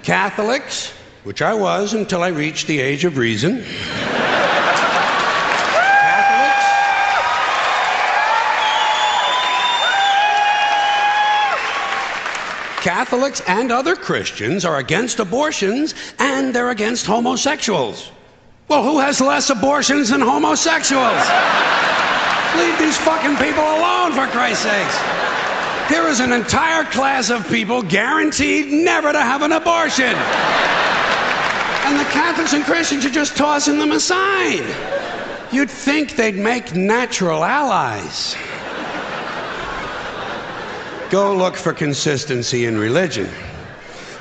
Catholics, 0.03 0.93
which 1.23 1.41
I 1.41 1.55
was 1.55 1.95
until 1.95 2.21
I 2.25 2.29
reached 2.29 2.67
the 2.67 2.81
age 2.81 3.05
of 3.05 3.17
reason, 3.17 3.63
Catholics, 12.83 13.41
and 13.47 13.71
other 13.71 13.95
Christians 13.95 14.65
are 14.65 14.79
against 14.79 15.21
abortions 15.21 15.95
and 16.19 16.53
they're 16.53 16.71
against 16.71 17.07
homosexuals. 17.07 18.11
Well, 18.67 18.83
who 18.83 18.99
has 18.99 19.21
less 19.21 19.49
abortions 19.49 20.09
than 20.09 20.21
homosexuals? 20.21 21.23
Leave 22.59 22.77
these 22.81 22.99
fucking 22.99 23.37
people 23.37 23.63
alone, 23.63 24.13
for 24.13 24.27
Christ's 24.27 24.65
sakes. 24.65 25.32
Here 25.93 26.09
is 26.09 26.21
an 26.21 26.33
entire 26.33 26.85
class 26.85 27.29
of 27.29 27.47
people 27.51 27.83
guaranteed 27.83 28.73
never 28.73 29.13
to 29.13 29.21
have 29.21 29.43
an 29.43 29.53
abortion. 29.53 30.07
And 31.85 32.01
the 32.01 32.05
Catholics 32.05 32.55
and 32.55 32.65
Christians 32.65 33.05
are 33.05 33.11
just 33.11 33.37
tossing 33.37 33.79
them 33.79 33.93
aside. 33.93 34.65
You'd 35.53 35.69
think 35.69 36.17
they'd 36.17 36.35
make 36.35 36.75
natural 36.75 37.45
allies. 37.45 38.35
Go 41.11 41.37
look 41.37 41.57
for 41.57 41.75
consistency 41.75 42.65
in 42.65 42.79
religion. 42.79 43.29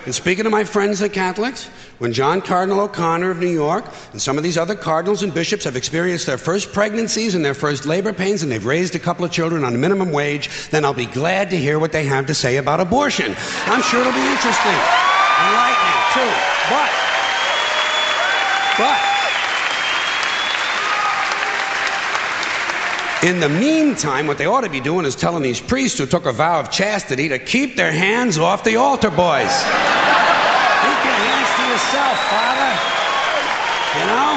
And 0.06 0.16
speaking 0.16 0.46
to 0.46 0.50
my 0.50 0.64
friends, 0.64 0.98
the 0.98 1.10
Catholics, 1.10 1.68
when 2.00 2.12
John 2.12 2.42
Cardinal 2.42 2.80
O'Connor 2.80 3.30
of 3.30 3.38
New 3.38 3.46
York 3.46 3.86
and 4.12 4.22
some 4.22 4.36
of 4.36 4.44
these 4.44 4.58
other 4.58 4.74
cardinals 4.74 5.22
and 5.22 5.32
bishops 5.32 5.64
have 5.66 5.76
experienced 5.76 6.26
their 6.26 6.40
first 6.40 6.74
pregnancies 6.74 7.36
and 7.36 7.46
their 7.46 7.54
first 7.54 7.86
labor 7.86 8.12
pains 8.12 8.42
and 8.42 8.52
they've 8.52 8.66
raised 8.66 8.96
a 8.96 9.00
couple 9.00 9.24
of 9.24 9.32
children 9.32 9.64
on 9.64 9.76
a 9.76 9.78
minimum 9.78 10.12
wage, 10.12 10.50
then 10.72 10.86
I'll 10.86 10.94
be 10.96 11.06
glad 11.06 11.52
to 11.52 11.58
hear 11.58 11.78
what 11.78 11.92
they 11.92 12.04
have 12.06 12.26
to 12.26 12.34
say 12.34 12.58
about 12.58 12.80
abortion. 12.80 13.36
I'm 13.68 13.84
sure 13.84 14.02
it'll 14.02 14.12
be 14.12 14.28
interesting, 14.28 14.78
enlightening 15.46 16.02
too. 16.14 16.34
But, 16.70 16.90
but, 18.80 19.12
in 23.24 23.40
the 23.40 23.50
meantime, 23.50 24.28
what 24.28 24.38
they 24.38 24.46
ought 24.46 24.62
to 24.62 24.70
be 24.70 24.80
doing 24.80 25.06
is 25.06 25.16
telling 25.16 25.44
these 25.44 25.62
priests 25.62 25.98
who 25.98 26.06
took 26.06 26.26
a 26.26 26.32
vow 26.32 26.60
of 26.60 26.72
chastity 26.72 27.30
to 27.30 27.40
keep 27.40 27.76
their 27.76 27.92
hands 27.92 28.38
off 28.38 28.64
the 28.64 28.78
altar 28.78 29.12
boys 29.12 29.64
keep 30.82 31.06
your 31.06 31.14
hands 31.14 31.50
to 31.58 31.64
yourself, 31.70 32.18
Father. 32.34 32.72
You 34.00 34.06
know? 34.10 34.32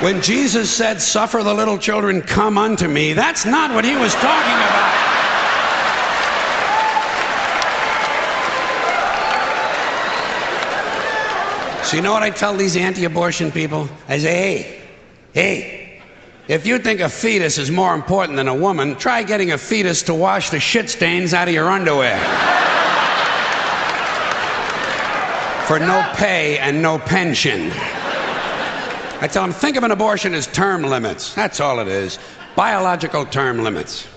When 0.00 0.22
Jesus 0.22 0.70
said, 0.70 1.00
Suffer 1.02 1.42
the 1.42 1.52
little 1.52 1.76
children, 1.78 2.22
come 2.22 2.56
unto 2.56 2.88
me, 2.88 3.12
that's 3.12 3.44
not 3.44 3.74
what 3.74 3.84
he 3.84 3.96
was 3.96 4.14
talking 4.14 4.54
about. 4.54 4.94
So, 11.84 11.96
you 11.96 12.02
know 12.02 12.12
what 12.12 12.22
I 12.22 12.30
tell 12.30 12.54
these 12.54 12.76
anti 12.76 13.06
abortion 13.06 13.50
people? 13.50 13.88
I 14.08 14.18
say, 14.18 14.34
hey, 14.34 14.82
hey, 15.32 15.87
if 16.48 16.66
you 16.66 16.78
think 16.78 17.00
a 17.00 17.08
fetus 17.08 17.58
is 17.58 17.70
more 17.70 17.94
important 17.94 18.36
than 18.36 18.48
a 18.48 18.54
woman, 18.54 18.96
try 18.96 19.22
getting 19.22 19.52
a 19.52 19.58
fetus 19.58 20.02
to 20.04 20.14
wash 20.14 20.48
the 20.50 20.58
shit 20.58 20.88
stains 20.88 21.34
out 21.34 21.46
of 21.46 21.54
your 21.54 21.68
underwear 21.70 22.18
for 25.66 25.78
no 25.78 26.10
pay 26.14 26.58
and 26.58 26.80
no 26.80 26.98
pension. 26.98 27.70
I 29.20 29.28
tell 29.30 29.42
them, 29.42 29.52
think 29.52 29.76
of 29.76 29.84
an 29.84 29.90
abortion 29.90 30.32
as 30.32 30.46
term 30.46 30.82
limits. 30.82 31.34
That's 31.34 31.60
all 31.60 31.80
it 31.80 31.88
is 31.88 32.18
biological 32.56 33.26
term 33.26 33.62
limits. 33.62 34.08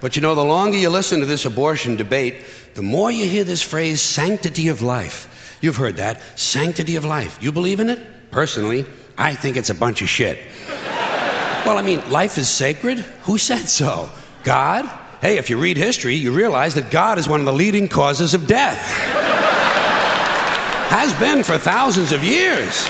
But 0.00 0.16
you 0.16 0.22
know, 0.22 0.34
the 0.34 0.44
longer 0.44 0.76
you 0.76 0.88
listen 0.88 1.20
to 1.20 1.26
this 1.26 1.44
abortion 1.44 1.94
debate, 1.96 2.44
the 2.74 2.82
more 2.82 3.10
you 3.10 3.28
hear 3.28 3.44
this 3.44 3.62
phrase, 3.62 4.00
sanctity 4.00 4.68
of 4.68 4.82
life. 4.82 5.58
You've 5.60 5.76
heard 5.76 5.96
that, 5.96 6.20
sanctity 6.34 6.96
of 6.96 7.04
life. 7.04 7.38
You 7.40 7.52
believe 7.52 7.78
in 7.78 7.90
it? 7.90 8.00
Personally, 8.30 8.84
I 9.16 9.34
think 9.34 9.56
it's 9.56 9.70
a 9.70 9.74
bunch 9.74 10.02
of 10.02 10.08
shit. 10.08 10.38
Well, 11.66 11.78
I 11.78 11.82
mean, 11.82 12.08
life 12.10 12.38
is 12.38 12.48
sacred? 12.48 12.98
Who 13.22 13.38
said 13.38 13.68
so? 13.68 14.10
God? 14.42 14.88
Hey, 15.20 15.38
if 15.38 15.48
you 15.48 15.58
read 15.58 15.76
history, 15.76 16.14
you 16.14 16.32
realize 16.32 16.74
that 16.74 16.90
God 16.90 17.18
is 17.18 17.28
one 17.28 17.40
of 17.40 17.46
the 17.46 17.52
leading 17.52 17.88
causes 17.88 18.34
of 18.34 18.46
death 18.46 18.78
has 20.94 21.12
been 21.14 21.42
for 21.42 21.58
thousands 21.58 22.12
of 22.12 22.22
years. 22.22 22.86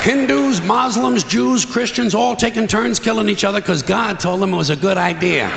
Hindus, 0.00 0.62
Muslims, 0.62 1.22
Jews, 1.22 1.64
Christians, 1.64 2.14
all 2.14 2.34
taking 2.34 2.66
turns 2.66 2.98
killing 2.98 3.28
each 3.28 3.44
other 3.44 3.60
because 3.60 3.82
God 3.82 4.18
told 4.18 4.40
them 4.40 4.54
it 4.54 4.56
was 4.56 4.70
a 4.70 4.76
good 4.76 4.96
idea. 4.96 5.48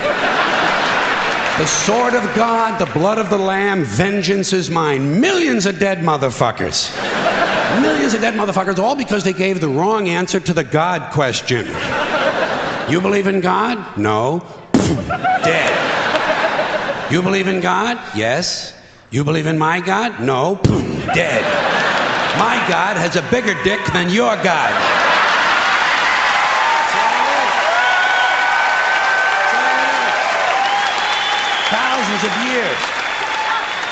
The 1.57 1.65
sword 1.65 2.15
of 2.15 2.23
God, 2.35 2.79
the 2.79 2.91
blood 2.93 3.17
of 3.17 3.29
the 3.29 3.37
Lamb, 3.37 3.83
vengeance 3.83 4.53
is 4.53 4.69
mine. 4.69 5.19
Millions 5.19 5.65
of 5.65 5.79
dead 5.79 5.99
motherfuckers. 5.99 6.93
Millions 7.81 8.13
of 8.13 8.21
dead 8.21 8.33
motherfuckers, 8.33 8.77
all 8.77 8.95
because 8.95 9.23
they 9.23 9.33
gave 9.33 9.61
the 9.61 9.69
wrong 9.69 10.09
answer 10.09 10.39
to 10.39 10.53
the 10.53 10.63
God 10.63 11.11
question. 11.11 11.65
You 12.89 13.01
believe 13.01 13.27
in 13.27 13.41
God? 13.41 13.97
No. 13.97 14.39
Dead. 15.43 17.11
You 17.11 17.21
believe 17.21 17.47
in 17.47 17.59
God? 17.59 17.99
Yes. 18.15 18.73
You 19.11 19.25
believe 19.25 19.45
in 19.45 19.57
my 19.57 19.81
God? 19.81 20.21
No. 20.21 20.55
Dead. 21.13 21.43
My 22.39 22.55
God 22.69 22.95
has 22.95 23.15
a 23.17 23.21
bigger 23.29 23.55
dick 23.63 23.83
than 23.91 24.09
your 24.09 24.35
God. 24.43 24.71
Thousands 31.69 32.23
of 32.23 32.45
years. 32.45 32.56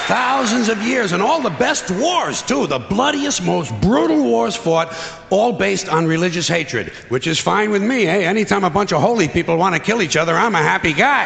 Thousands 0.08 0.70
of 0.70 0.84
years, 0.84 1.13
and 1.13 1.24
all 1.24 1.41
the 1.41 1.50
best 1.50 1.89
wars, 1.89 2.44
too. 2.44 2.68
The 2.68 2.78
bloodiest, 2.78 3.41
most 3.44 3.74
brutal 3.82 4.24
wars 4.24 4.56
fought, 4.56 4.96
all 5.32 5.52
based 5.52 5.89
on 5.89 6.06
religious 6.06 6.48
hatred, 6.48 6.89
which 7.10 7.26
is 7.26 7.39
fine 7.39 7.72
with 7.72 7.82
me. 7.82 8.06
Hey, 8.06 8.24
anytime 8.24 8.63
a 8.63 8.70
bunch 8.70 8.94
of 8.94 9.02
holy 9.02 9.28
people 9.28 9.58
want 9.58 9.74
to 9.74 9.82
kill 9.82 10.04
each 10.04 10.15
other, 10.15 10.36
I'm 10.36 10.54
a 10.54 10.60
happy 10.60 10.94
guy. 10.94 11.26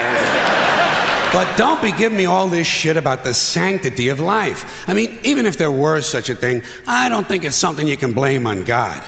But 1.33 1.57
don't 1.57 1.81
be 1.81 1.91
giving 1.91 2.17
me 2.17 2.25
all 2.25 2.47
this 2.47 2.67
shit 2.67 2.95
about 2.95 3.25
the 3.25 3.33
sanctity 3.33 4.07
of 4.07 4.21
life. 4.21 4.87
I 4.87 4.93
mean, 4.93 5.19
even 5.23 5.45
if 5.45 5.57
there 5.57 5.71
were 5.71 5.99
such 5.99 6.29
a 6.29 6.35
thing, 6.35 6.63
I 6.87 7.09
don't 7.09 7.27
think 7.27 7.43
it's 7.43 7.57
something 7.57 7.85
you 7.85 7.97
can 7.97 8.13
blame 8.13 8.47
on 8.47 8.63
God. 8.63 9.03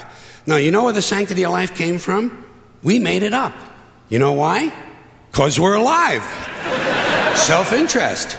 No, 0.46 0.56
you 0.56 0.70
know 0.70 0.84
where 0.84 0.92
the 0.92 1.00
sanctity 1.00 1.44
of 1.44 1.52
life 1.52 1.74
came 1.74 1.98
from? 1.98 2.44
We 2.82 2.98
made 2.98 3.22
it 3.22 3.32
up. 3.32 3.54
You 4.10 4.18
know 4.18 4.34
why? 4.34 4.70
Because 5.30 5.58
we're 5.58 5.76
alive. 5.76 6.22
Self 7.38 7.72
interest. 7.72 8.36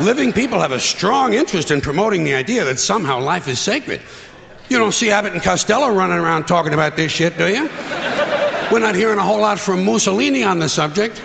Living 0.00 0.32
people 0.32 0.60
have 0.60 0.70
a 0.70 0.78
strong 0.78 1.34
interest 1.34 1.72
in 1.72 1.80
promoting 1.80 2.22
the 2.22 2.34
idea 2.34 2.64
that 2.64 2.78
somehow 2.78 3.20
life 3.20 3.48
is 3.48 3.58
sacred. 3.58 4.00
You 4.68 4.78
don't 4.78 4.92
see 4.92 5.10
Abbott 5.10 5.32
and 5.32 5.42
Costello 5.42 5.92
running 5.92 6.18
around 6.18 6.46
talking 6.46 6.72
about 6.72 6.96
this 6.96 7.10
shit, 7.10 7.36
do 7.36 7.48
you? 7.48 7.68
We're 8.70 8.78
not 8.78 8.94
hearing 8.94 9.18
a 9.18 9.22
whole 9.22 9.40
lot 9.40 9.58
from 9.58 9.84
Mussolini 9.84 10.44
on 10.44 10.60
the 10.60 10.68
subject. 10.68 11.18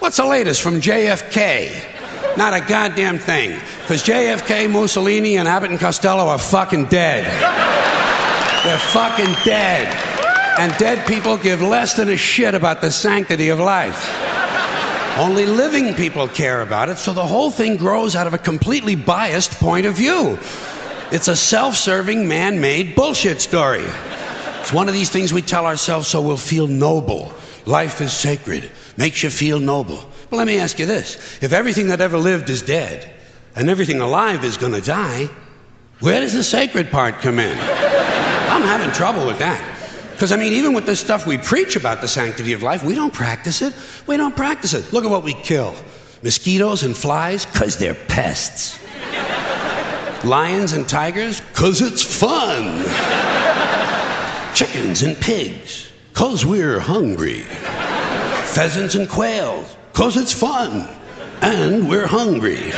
What's 0.00 0.18
the 0.18 0.26
latest 0.26 0.60
from 0.60 0.80
JFK? 0.80 2.36
Not 2.36 2.52
a 2.52 2.60
goddamn 2.60 3.18
thing. 3.18 3.58
Because 3.80 4.04
JFK, 4.04 4.70
Mussolini, 4.70 5.38
and 5.38 5.48
Abbott 5.48 5.70
and 5.70 5.80
Costello 5.80 6.28
are 6.28 6.38
fucking 6.38 6.86
dead. 6.86 7.24
They're 8.64 8.78
fucking 8.78 9.34
dead. 9.44 9.86
And 10.58 10.76
dead 10.78 11.06
people 11.06 11.36
give 11.38 11.62
less 11.62 11.94
than 11.94 12.10
a 12.10 12.16
shit 12.16 12.54
about 12.54 12.80
the 12.80 12.90
sanctity 12.90 13.48
of 13.48 13.60
life. 13.60 14.27
Only 15.18 15.46
living 15.46 15.94
people 15.94 16.28
care 16.28 16.62
about 16.62 16.88
it, 16.88 16.96
so 16.96 17.12
the 17.12 17.26
whole 17.26 17.50
thing 17.50 17.76
grows 17.76 18.14
out 18.14 18.28
of 18.28 18.34
a 18.34 18.38
completely 18.38 18.94
biased 18.94 19.50
point 19.58 19.84
of 19.84 19.94
view. 19.94 20.38
It's 21.10 21.26
a 21.26 21.34
self 21.34 21.74
serving, 21.74 22.28
man 22.28 22.60
made 22.60 22.94
bullshit 22.94 23.40
story. 23.40 23.84
It's 24.60 24.72
one 24.72 24.86
of 24.86 24.94
these 24.94 25.10
things 25.10 25.32
we 25.32 25.42
tell 25.42 25.66
ourselves 25.66 26.06
so 26.06 26.22
we'll 26.22 26.36
feel 26.36 26.68
noble. 26.68 27.32
Life 27.66 28.00
is 28.00 28.12
sacred, 28.12 28.70
makes 28.96 29.24
you 29.24 29.30
feel 29.30 29.58
noble. 29.58 30.08
But 30.30 30.36
let 30.36 30.46
me 30.46 30.58
ask 30.58 30.78
you 30.78 30.86
this 30.86 31.16
if 31.42 31.52
everything 31.52 31.88
that 31.88 32.00
ever 32.00 32.16
lived 32.16 32.48
is 32.48 32.62
dead, 32.62 33.12
and 33.56 33.68
everything 33.68 34.00
alive 34.00 34.44
is 34.44 34.56
going 34.56 34.72
to 34.72 34.80
die, 34.80 35.28
where 35.98 36.20
does 36.20 36.32
the 36.32 36.44
sacred 36.44 36.92
part 36.92 37.16
come 37.16 37.40
in? 37.40 37.58
I'm 37.58 38.62
having 38.62 38.92
trouble 38.92 39.26
with 39.26 39.40
that. 39.40 39.77
Because, 40.18 40.32
I 40.32 40.36
mean, 40.36 40.52
even 40.52 40.72
with 40.72 40.84
this 40.84 40.98
stuff 40.98 41.28
we 41.28 41.38
preach 41.38 41.76
about 41.76 42.00
the 42.00 42.08
sanctity 42.08 42.52
of 42.52 42.60
life, 42.60 42.82
we 42.82 42.96
don't 42.96 43.14
practice 43.14 43.62
it. 43.62 43.72
We 44.08 44.16
don't 44.16 44.34
practice 44.34 44.74
it. 44.74 44.92
Look 44.92 45.04
at 45.04 45.10
what 45.12 45.22
we 45.22 45.32
kill 45.32 45.76
mosquitoes 46.24 46.82
and 46.82 46.96
flies, 46.96 47.46
because 47.46 47.76
they're 47.76 47.94
pests. 47.94 48.80
Lions 50.24 50.72
and 50.72 50.88
tigers, 50.88 51.40
because 51.40 51.80
it's 51.80 52.02
fun. 52.02 52.82
Chickens 54.56 55.02
and 55.02 55.16
pigs, 55.20 55.88
because 56.12 56.44
we're 56.44 56.80
hungry. 56.80 57.42
Pheasants 58.56 58.96
and 58.96 59.08
quails, 59.08 59.76
because 59.92 60.16
it's 60.16 60.32
fun. 60.32 60.88
And 61.42 61.88
we're 61.88 62.08
hungry. 62.08 62.72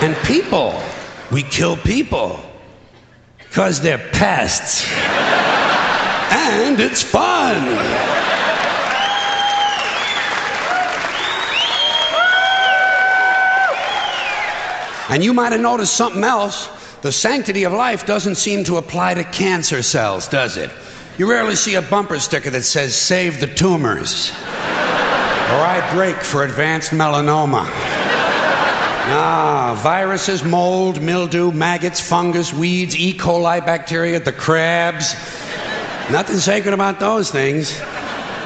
And 0.00 0.16
people, 0.24 0.82
we 1.30 1.42
kill 1.42 1.76
people 1.76 2.42
because 3.52 3.82
they're 3.82 3.98
pests. 3.98 4.90
and 6.32 6.80
it's 6.80 7.02
fun. 7.02 7.54
And 15.10 15.22
you 15.22 15.34
might 15.34 15.52
have 15.52 15.60
noticed 15.60 15.94
something 15.94 16.24
else. 16.24 16.70
The 17.02 17.12
sanctity 17.12 17.64
of 17.64 17.74
life 17.74 18.06
doesn't 18.06 18.36
seem 18.36 18.64
to 18.64 18.78
apply 18.78 19.12
to 19.12 19.24
cancer 19.24 19.82
cells, 19.82 20.26
does 20.28 20.56
it? 20.56 20.70
You 21.18 21.28
rarely 21.30 21.54
see 21.54 21.74
a 21.74 21.82
bumper 21.82 22.20
sticker 22.20 22.48
that 22.48 22.62
says, 22.62 22.96
Save 22.96 23.38
the 23.38 23.48
tumors. 23.48 24.30
or 24.30 25.60
I 25.60 25.86
break 25.94 26.16
for 26.16 26.44
advanced 26.44 26.92
melanoma. 26.92 28.11
Ah, 29.04 29.74
viruses, 29.82 30.44
mold, 30.44 31.02
mildew, 31.02 31.50
maggots, 31.50 32.00
fungus, 32.00 32.52
weeds, 32.52 32.94
E. 32.94 33.12
coli 33.12 33.64
bacteria, 33.66 34.20
the 34.20 34.32
crabs. 34.32 35.14
Nothing 36.08 36.36
sacred 36.36 36.72
about 36.72 37.00
those 37.00 37.28
things. 37.28 37.80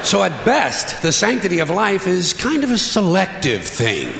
So, 0.01 0.23
at 0.23 0.45
best, 0.45 1.03
the 1.03 1.11
sanctity 1.11 1.59
of 1.59 1.69
life 1.69 2.07
is 2.07 2.33
kind 2.33 2.63
of 2.63 2.71
a 2.71 2.77
selective 2.79 3.63
thing. 3.63 4.11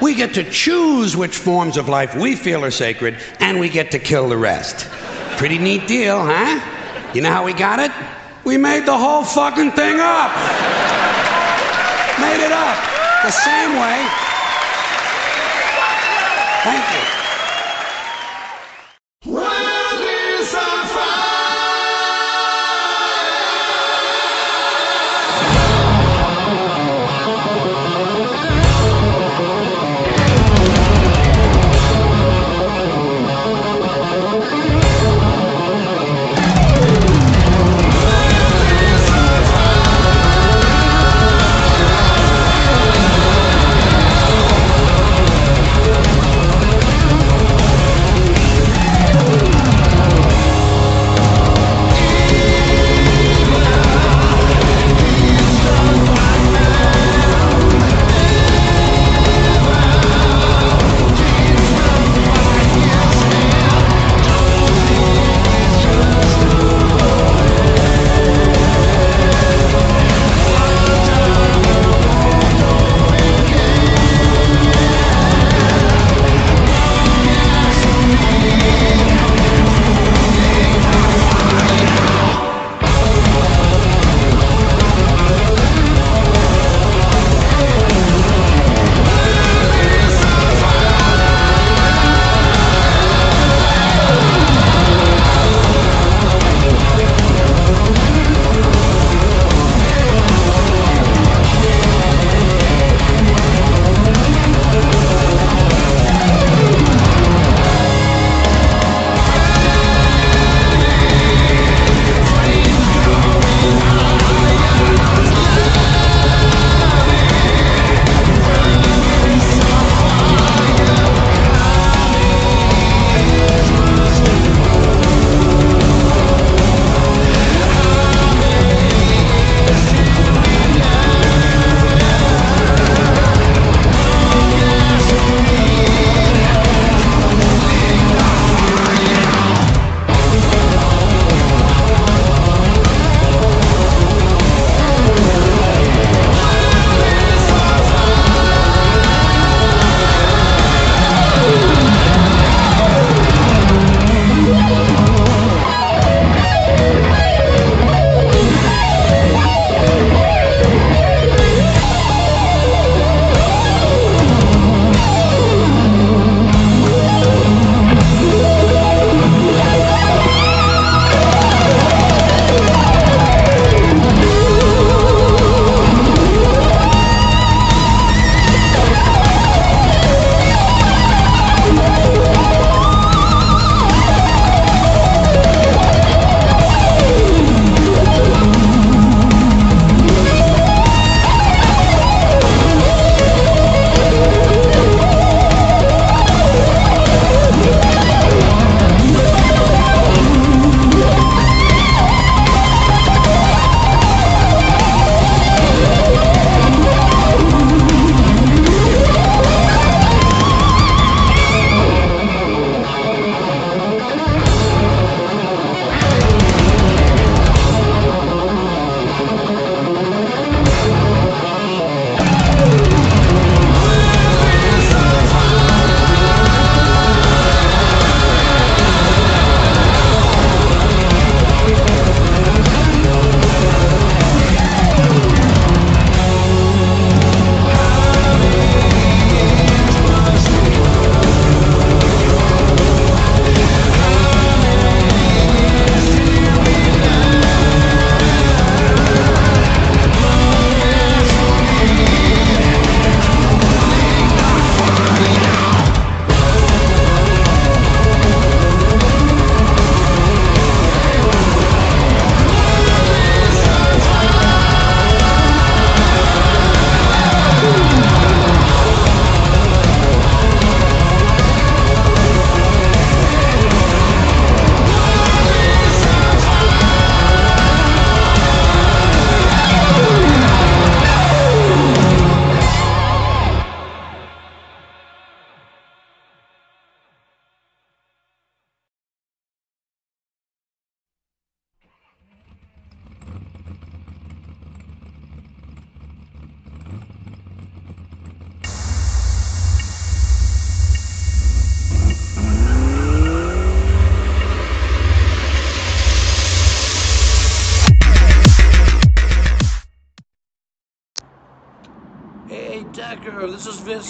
We 0.00 0.16
get 0.16 0.34
to 0.34 0.50
choose 0.50 1.16
which 1.16 1.36
forms 1.36 1.76
of 1.76 1.88
life 1.88 2.16
we 2.16 2.34
feel 2.34 2.64
are 2.64 2.72
sacred, 2.72 3.16
and 3.38 3.60
we 3.60 3.68
get 3.68 3.92
to 3.92 4.00
kill 4.00 4.28
the 4.28 4.36
rest. 4.36 4.88
Pretty 5.36 5.58
neat 5.58 5.86
deal, 5.86 6.18
huh? 6.20 7.12
You 7.14 7.20
know 7.20 7.30
how 7.30 7.44
we 7.44 7.52
got 7.52 7.78
it? 7.78 7.92
We 8.42 8.56
made 8.56 8.84
the 8.84 8.98
whole 8.98 9.22
fucking 9.22 9.70
thing 9.72 10.00
up. 10.00 10.32
Made 12.18 12.44
it 12.44 12.50
up. 12.50 12.78
The 13.22 13.30
same 13.30 13.78
way 13.78 14.21
Thank 16.64 16.90
you. 16.90 17.01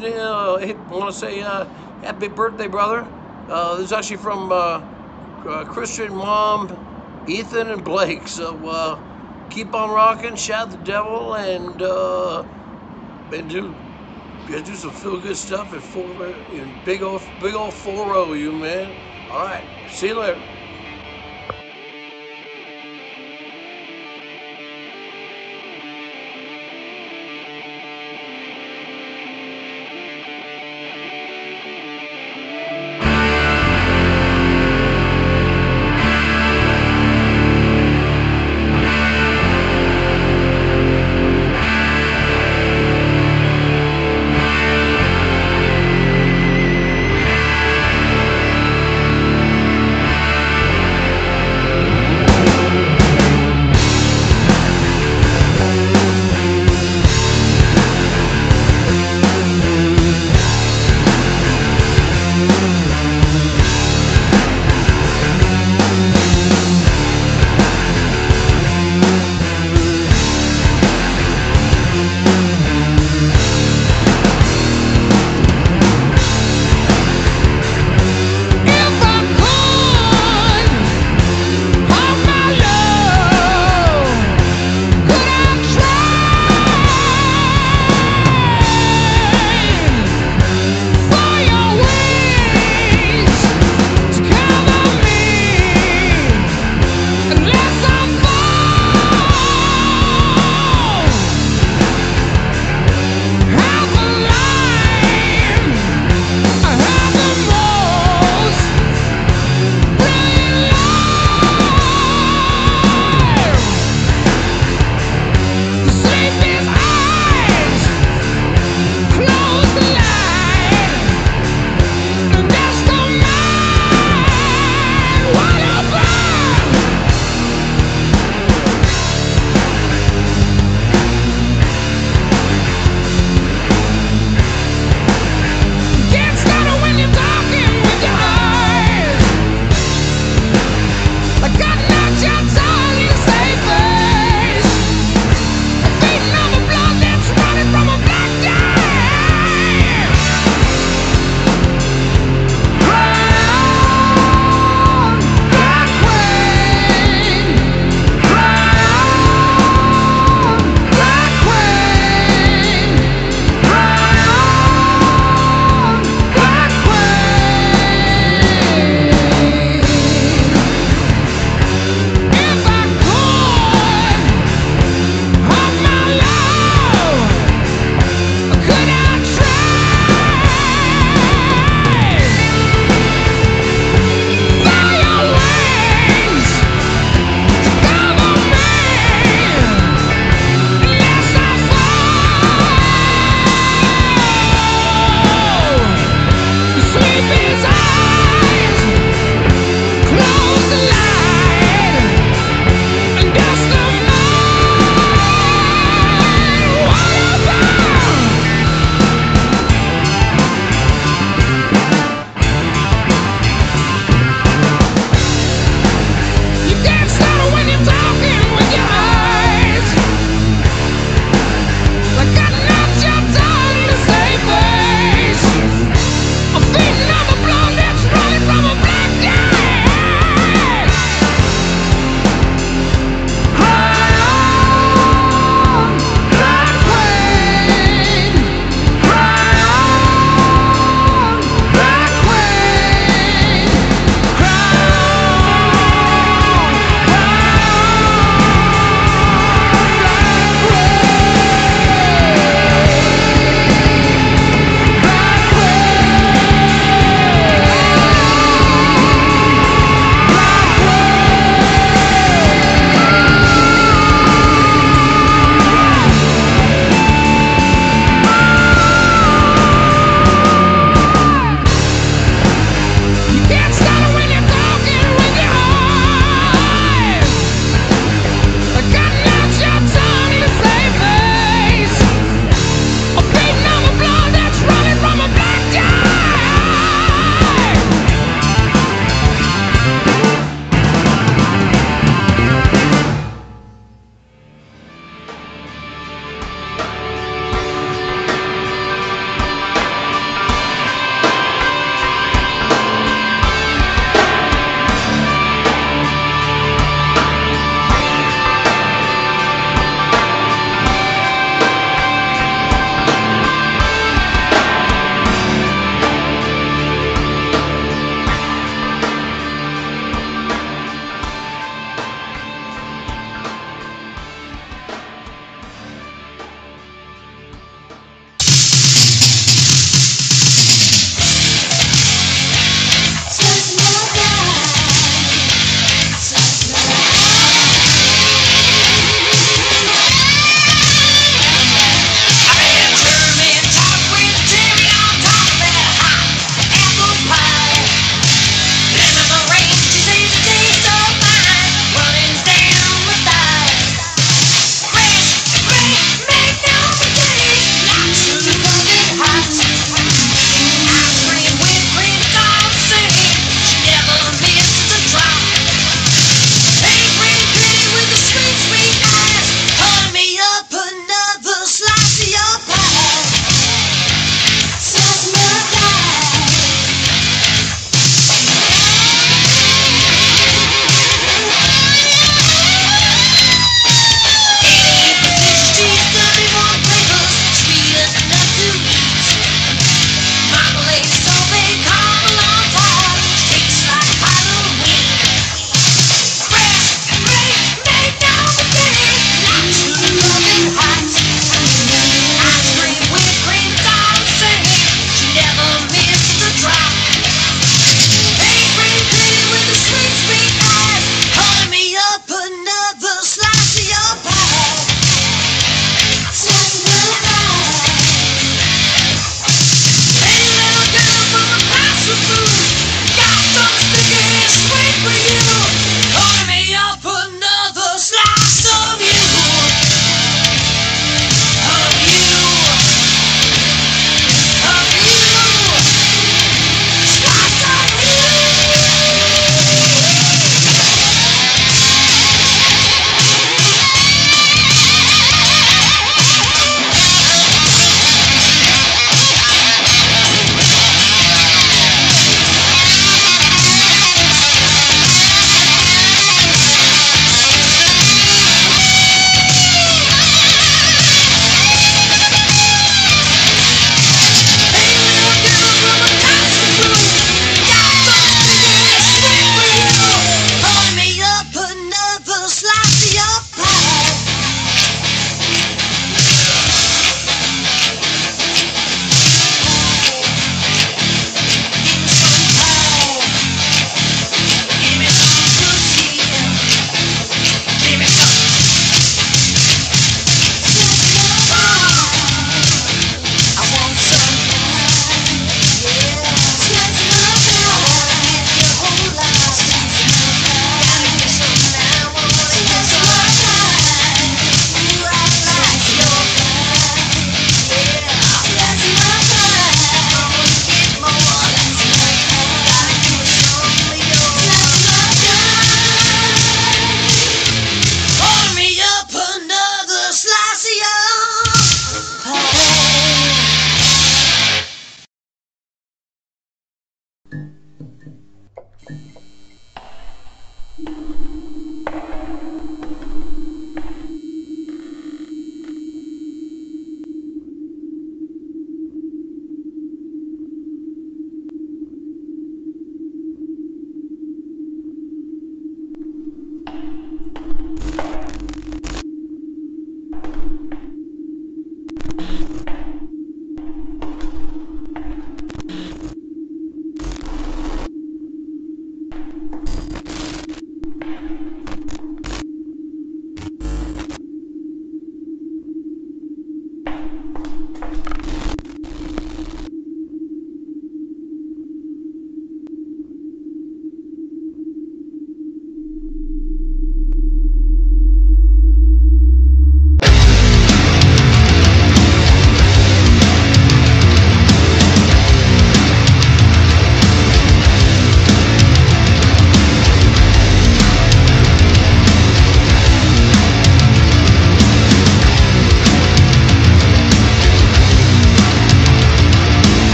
Neil. 0.00 0.58
I 0.62 0.78
want 0.88 1.10
to 1.10 1.12
say 1.12 1.42
uh, 1.42 1.66
happy 2.02 2.28
birthday, 2.28 2.68
brother. 2.68 3.12
Uh, 3.48 3.76
this 3.76 3.86
is 3.86 3.92
actually 3.92 4.18
from 4.18 4.52
uh, 4.52 4.82
uh, 5.48 5.64
Christian 5.64 6.14
mom, 6.14 6.80
Ethan 7.26 7.68
and 7.68 7.84
Blake. 7.84 8.28
So 8.28 8.66
uh, 8.66 9.00
keep 9.50 9.74
on 9.74 9.90
rocking, 9.90 10.36
shout 10.36 10.70
the 10.70 10.78
devil, 10.78 11.34
and 11.36 11.82
uh, 11.82 12.44
and 13.32 13.48
do 13.50 13.78
you 14.48 14.62
do 14.62 14.76
some 14.76 14.92
feel 14.92 15.20
good 15.20 15.36
stuff 15.38 15.74
at 15.74 15.82
four 15.82 16.44
in 16.52 16.80
big 16.84 17.02
old 17.02 17.38
big 17.38 17.54
old 17.54 17.74
four 17.76 18.10
row, 18.12 18.32
you 18.34 18.52
man. 18.52 18.96
All 19.28 19.44
right, 19.44 19.68
see 19.86 20.08
you 20.08 20.20
later. 20.20 20.55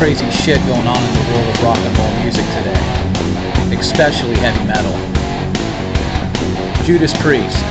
Crazy 0.00 0.30
shit 0.30 0.56
going 0.60 0.86
on 0.86 0.96
in 0.96 1.12
the 1.12 1.30
world 1.30 1.46
of 1.46 1.62
rock 1.62 1.76
and 1.76 1.98
roll 1.98 2.22
music 2.22 2.46
today, 2.56 3.76
especially 3.78 4.34
heavy 4.36 4.66
metal. 4.66 4.96
Judas 6.86 7.12
Priest. 7.20 7.62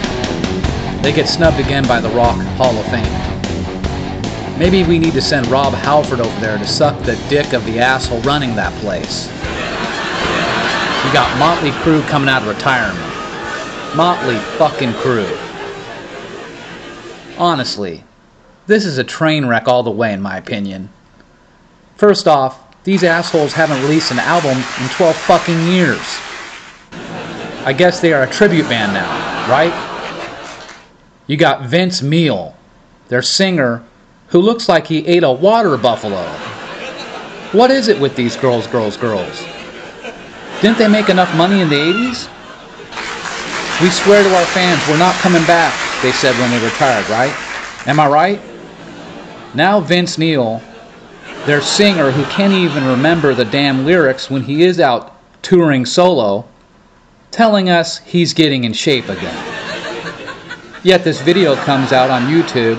They 1.02 1.12
get 1.12 1.28
snubbed 1.28 1.60
again 1.60 1.88
by 1.88 2.00
the 2.00 2.10
Rock 2.10 2.38
Hall 2.56 2.78
of 2.78 2.86
Fame. 2.92 4.60
Maybe 4.60 4.84
we 4.84 5.00
need 5.00 5.14
to 5.14 5.22
send 5.24 5.48
Rob 5.48 5.74
Halford 5.74 6.20
over 6.20 6.40
there 6.40 6.60
to 6.60 6.68
suck 6.68 7.02
the 7.02 7.16
dick 7.30 7.54
of 7.54 7.66
the 7.66 7.80
asshole 7.80 8.22
running 8.22 8.54
that 8.54 8.74
place. 8.80 9.28
We 11.04 11.12
got 11.12 11.36
Motley 11.40 11.72
Crue 11.82 12.08
coming 12.08 12.30
out 12.30 12.44
of 12.44 12.48
retirement. 12.48 13.00
Motley 13.96 14.38
fucking 14.60 14.92
Crue. 15.02 15.36
Honestly, 17.40 18.04
this 18.68 18.86
is 18.86 19.00
a 19.00 19.04
train 19.04 19.48
wreck 19.48 19.68
all 19.68 19.82
the 19.82 19.90
way, 19.90 20.14
in 20.14 20.22
my 20.22 20.38
opinion. 20.38 20.90
First 22.00 22.30
off, 22.30 22.64
these 22.86 23.04
assholes 23.04 23.52
haven't 23.52 23.82
released 23.82 24.10
an 24.12 24.20
album 24.20 24.56
in 24.58 24.90
12 24.90 25.18
fucking 25.18 25.68
years. 25.68 26.22
I 27.66 27.74
guess 27.74 28.00
they 28.00 28.14
are 28.14 28.24
a 28.24 28.30
tribute 28.30 28.70
band 28.70 28.94
now, 28.94 29.50
right? 29.50 29.74
You 31.28 31.36
got 31.36 31.64
Vince 31.64 32.02
Neil, 32.02 32.56
their 33.10 33.22
singer, 33.22 33.84
who 34.30 34.40
looks 34.40 34.70
like 34.70 34.88
he 34.88 35.06
ate 35.08 35.24
a 35.24 35.32
water 35.32 35.76
buffalo. 35.76 36.24
What 37.52 37.70
is 37.70 37.90
it 37.90 38.00
with 38.00 38.16
these 38.16 38.38
girls, 38.38 38.66
girls, 38.68 38.96
girls? 38.96 39.44
Didn't 40.62 40.78
they 40.78 40.88
make 40.88 41.10
enough 41.10 41.36
money 41.36 41.60
in 41.60 41.68
the 41.68 41.76
80s? 41.76 42.30
We 43.82 43.90
swear 43.90 44.24
to 44.24 44.36
our 44.38 44.46
fans 44.46 44.82
we're 44.88 44.98
not 44.98 45.16
coming 45.16 45.44
back, 45.44 45.74
they 46.02 46.14
said 46.14 46.34
when 46.40 46.50
they 46.50 46.64
retired, 46.64 47.10
right? 47.10 47.36
Am 47.88 48.00
I 48.00 48.08
right? 48.08 48.42
Now 49.54 49.82
Vince 49.82 50.18
Neil, 50.18 50.62
their 51.46 51.62
singer 51.62 52.12
who 52.12 52.24
can't 52.26 52.54
even 52.54 52.86
remember 52.86 53.34
the 53.34 53.46
damn 53.46 53.86
lyrics 53.86 54.30
when 54.30 54.44
he 54.44 54.64
is 54.64 54.80
out 54.80 55.16
touring 55.42 55.86
solo, 55.86 56.48
telling 57.32 57.70
us 57.70 58.00
he's 58.00 58.34
getting 58.34 58.66
in 58.66 58.74
shape 58.74 59.10
again. 59.10 59.46
Yet 60.84 61.04
this 61.04 61.22
video 61.22 61.56
comes 61.56 61.92
out 61.92 62.10
on 62.10 62.32
YouTube 62.32 62.78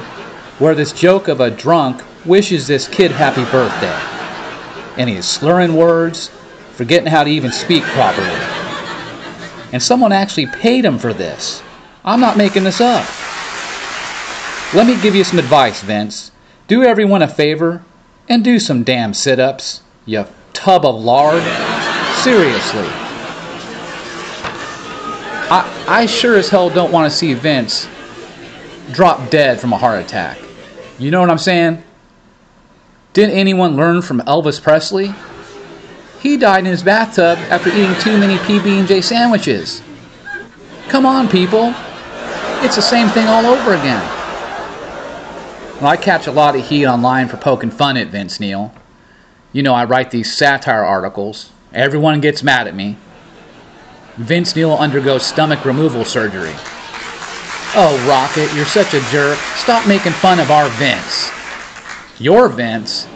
where 0.59 0.75
this 0.75 0.93
joke 0.93 1.29
of 1.29 1.41
a 1.41 1.51
drunk 1.51 2.03
wishes 2.25 2.67
this 2.67 2.87
kid 2.87 3.11
happy 3.11 3.45
birthday. 3.51 5.01
And 5.01 5.09
he 5.09 5.17
is 5.17 5.27
slurring 5.27 5.75
words, 5.75 6.31
forgetting 6.73 7.07
how 7.07 7.25
to 7.25 7.31
even 7.31 7.53
speak 7.53 7.83
properly. 7.85 8.29
And 9.73 9.83
someone 9.83 10.13
actually 10.13 10.47
paid 10.47 10.85
him 10.85 10.99
for 10.99 11.13
this. 11.13 11.63
I'm 12.05 12.21
not 12.21 12.37
making 12.37 12.65
this 12.65 12.81
up. 12.81 13.07
Let 14.75 14.87
me 14.87 15.01
give 15.03 15.15
you 15.15 15.25
some 15.25 15.39
advice, 15.39 15.83
Vince. 15.83 16.31
Do 16.69 16.85
everyone 16.85 17.23
a 17.23 17.29
favor 17.29 17.83
and 18.31 18.45
do 18.45 18.59
some 18.61 18.85
damn 18.85 19.13
sit 19.13 19.41
ups, 19.41 19.83
you 20.07 20.25
tub 20.55 20.87
of 20.87 20.95
lard. 20.95 21.43
Seriously. 22.23 22.87
I, 25.53 25.85
I 25.89 26.07
sure 26.07 26.37
as 26.37 26.49
hell 26.49 26.71
don't 26.71 26.93
want 26.93 27.11
to 27.11 27.17
see 27.17 27.35
Vince 27.35 27.89
drop 28.93 29.31
dead 29.31 29.61
from 29.61 29.73
a 29.73 29.79
heart 29.79 30.05
attack. 30.05 30.39
You 30.99 31.11
know 31.11 31.21
what 31.21 31.29
I'm 31.29 31.39
saying? 31.39 31.83
Didn't 33.15 33.35
anyone 33.35 33.77
learn 33.77 34.01
from 34.01 34.21
Elvis 34.21 34.63
Presley? 34.63 35.13
He 36.21 36.37
died 36.37 36.61
in 36.61 36.67
his 36.67 36.85
bathtub 36.85 37.39
after 37.51 37.71
eating 37.71 37.95
too 38.01 38.17
many 38.17 38.37
PB&J 38.37 39.01
sandwiches. 39.01 39.83
Come 40.89 41.05
on, 41.05 41.29
people. 41.29 41.75
It's 42.63 42.77
the 42.77 42.83
same 42.83 43.09
thing 43.09 43.27
all 43.27 43.47
over 43.47 43.75
again. 43.75 44.20
I 45.87 45.97
catch 45.97 46.27
a 46.27 46.33
lot 46.33 46.57
of 46.57 46.67
heat 46.67 46.87
online 46.87 47.29
for 47.29 47.39
poking 47.39 47.71
fun 47.71 47.97
at 47.97 48.09
Vince 48.09 48.39
Neil. 48.39 48.73
You 49.53 49.63
know, 49.63 49.75
I 49.75 49.85
write 49.85 50.11
these 50.11 50.37
satire 50.37 50.85
articles. 50.85 51.51
Everyone 51.73 52.21
gets 52.21 52.43
mad 52.43 52.69
at 52.69 52.75
me. 52.75 52.99
Vince 54.17 54.55
Neil 54.55 54.75
undergoes 54.75 55.25
stomach 55.25 55.65
removal 55.65 56.05
surgery. 56.05 56.53
Oh, 57.75 58.05
Rocket, 58.07 58.53
you're 58.55 58.67
such 58.67 58.93
a 58.93 59.01
jerk. 59.11 59.39
Stop 59.57 59.89
making 59.89 60.13
fun 60.13 60.39
of 60.39 60.51
our 60.51 60.69
Vince. 60.71 61.31
Your 62.19 62.49
Vince? 62.49 63.07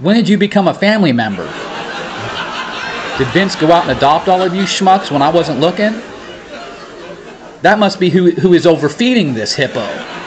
When 0.00 0.14
did 0.14 0.28
you 0.28 0.36
become 0.36 0.68
a 0.68 0.74
family 0.74 1.12
member? 1.12 1.46
Did 3.16 3.28
Vince 3.28 3.56
go 3.56 3.72
out 3.72 3.88
and 3.88 3.96
adopt 3.96 4.28
all 4.28 4.42
of 4.42 4.54
you 4.54 4.62
schmucks 4.62 5.10
when 5.10 5.22
I 5.22 5.30
wasn't 5.30 5.60
looking? 5.60 5.92
That 7.62 7.78
must 7.78 7.98
be 7.98 8.10
who, 8.10 8.30
who 8.32 8.52
is 8.52 8.66
overfeeding 8.66 9.32
this 9.32 9.54
hippo. 9.54 10.17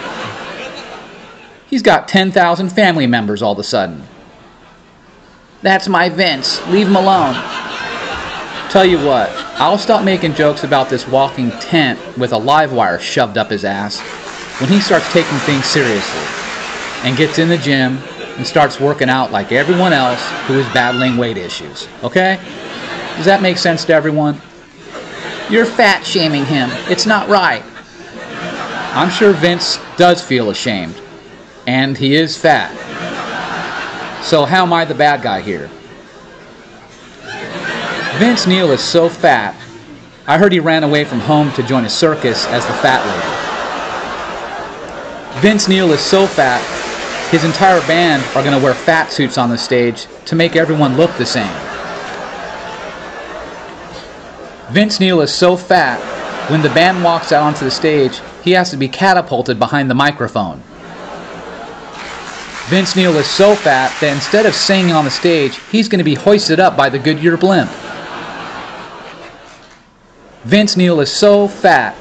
He's 1.71 1.81
got 1.81 2.09
10,000 2.09 2.69
family 2.69 3.07
members 3.07 3.41
all 3.41 3.53
of 3.53 3.59
a 3.59 3.63
sudden. 3.63 4.03
That's 5.61 5.87
my 5.87 6.09
Vince. 6.09 6.65
Leave 6.67 6.87
him 6.87 6.97
alone. 6.97 7.33
Tell 8.69 8.85
you 8.85 8.97
what, 9.05 9.29
I'll 9.55 9.77
stop 9.77 10.03
making 10.03 10.33
jokes 10.33 10.65
about 10.65 10.89
this 10.89 11.07
walking 11.07 11.49
tent 11.59 11.99
with 12.17 12.33
a 12.33 12.37
live 12.37 12.73
wire 12.73 12.99
shoved 12.99 13.37
up 13.37 13.49
his 13.49 13.63
ass 13.63 13.99
when 14.59 14.69
he 14.69 14.81
starts 14.81 15.11
taking 15.13 15.37
things 15.39 15.65
seriously 15.65 16.21
and 17.03 17.17
gets 17.17 17.39
in 17.39 17.47
the 17.47 17.57
gym 17.57 17.97
and 18.37 18.45
starts 18.45 18.79
working 18.79 19.09
out 19.09 19.31
like 19.31 19.51
everyone 19.51 19.93
else 19.93 20.21
who 20.47 20.59
is 20.59 20.65
battling 20.73 21.15
weight 21.15 21.37
issues. 21.37 21.87
Okay? 22.03 22.37
Does 23.15 23.25
that 23.25 23.41
make 23.41 23.57
sense 23.57 23.85
to 23.85 23.93
everyone? 23.93 24.41
You're 25.49 25.65
fat 25.65 26.05
shaming 26.05 26.45
him. 26.45 26.69
It's 26.89 27.05
not 27.05 27.29
right. 27.29 27.63
I'm 28.93 29.09
sure 29.09 29.31
Vince 29.31 29.79
does 29.95 30.21
feel 30.21 30.49
ashamed. 30.49 31.01
And 31.67 31.97
he 31.97 32.15
is 32.15 32.37
fat. 32.37 32.71
So 34.23 34.45
how 34.45 34.63
am 34.63 34.73
I 34.73 34.85
the 34.85 34.95
bad 34.95 35.21
guy 35.21 35.41
here? 35.41 35.69
Vince 38.19 38.45
Neil 38.45 38.71
is 38.71 38.83
so 38.83 39.09
fat, 39.09 39.55
I 40.27 40.37
heard 40.37 40.51
he 40.51 40.59
ran 40.59 40.83
away 40.83 41.05
from 41.05 41.19
home 41.19 41.51
to 41.53 41.63
join 41.63 41.85
a 41.85 41.89
circus 41.89 42.45
as 42.47 42.65
the 42.65 42.73
fat 42.73 43.01
lady. 43.05 43.41
Vince 45.41 45.67
Neil 45.67 45.91
is 45.91 45.99
so 46.01 46.27
fat, 46.27 46.61
his 47.31 47.43
entire 47.43 47.81
band 47.87 48.21
are 48.35 48.43
going 48.43 48.57
to 48.57 48.63
wear 48.63 48.75
fat 48.75 49.11
suits 49.11 49.37
on 49.37 49.49
the 49.49 49.57
stage 49.57 50.05
to 50.25 50.35
make 50.35 50.55
everyone 50.55 50.97
look 50.97 51.11
the 51.17 51.25
same. 51.25 51.51
Vince 54.71 54.99
Neil 54.99 55.21
is 55.21 55.33
so 55.33 55.57
fat, 55.57 55.99
when 56.51 56.61
the 56.61 56.69
band 56.69 57.03
walks 57.03 57.31
out 57.31 57.43
onto 57.43 57.65
the 57.65 57.71
stage, 57.71 58.21
he 58.43 58.51
has 58.51 58.69
to 58.69 58.77
be 58.77 58.87
catapulted 58.87 59.57
behind 59.57 59.89
the 59.89 59.95
microphone. 59.95 60.61
Vince 62.71 62.95
Neil 62.95 63.17
is 63.17 63.29
so 63.29 63.53
fat 63.53 63.91
that 63.99 64.15
instead 64.15 64.45
of 64.45 64.55
singing 64.55 64.93
on 64.93 65.03
the 65.03 65.11
stage, 65.11 65.59
he's 65.73 65.89
going 65.89 65.97
to 65.97 66.05
be 66.05 66.15
hoisted 66.15 66.57
up 66.57 66.77
by 66.77 66.87
the 66.87 66.97
Goodyear 66.97 67.35
blimp. 67.35 67.69
Vince 70.45 70.77
Neil 70.77 71.01
is 71.01 71.11
so 71.11 71.49
fat 71.49 71.97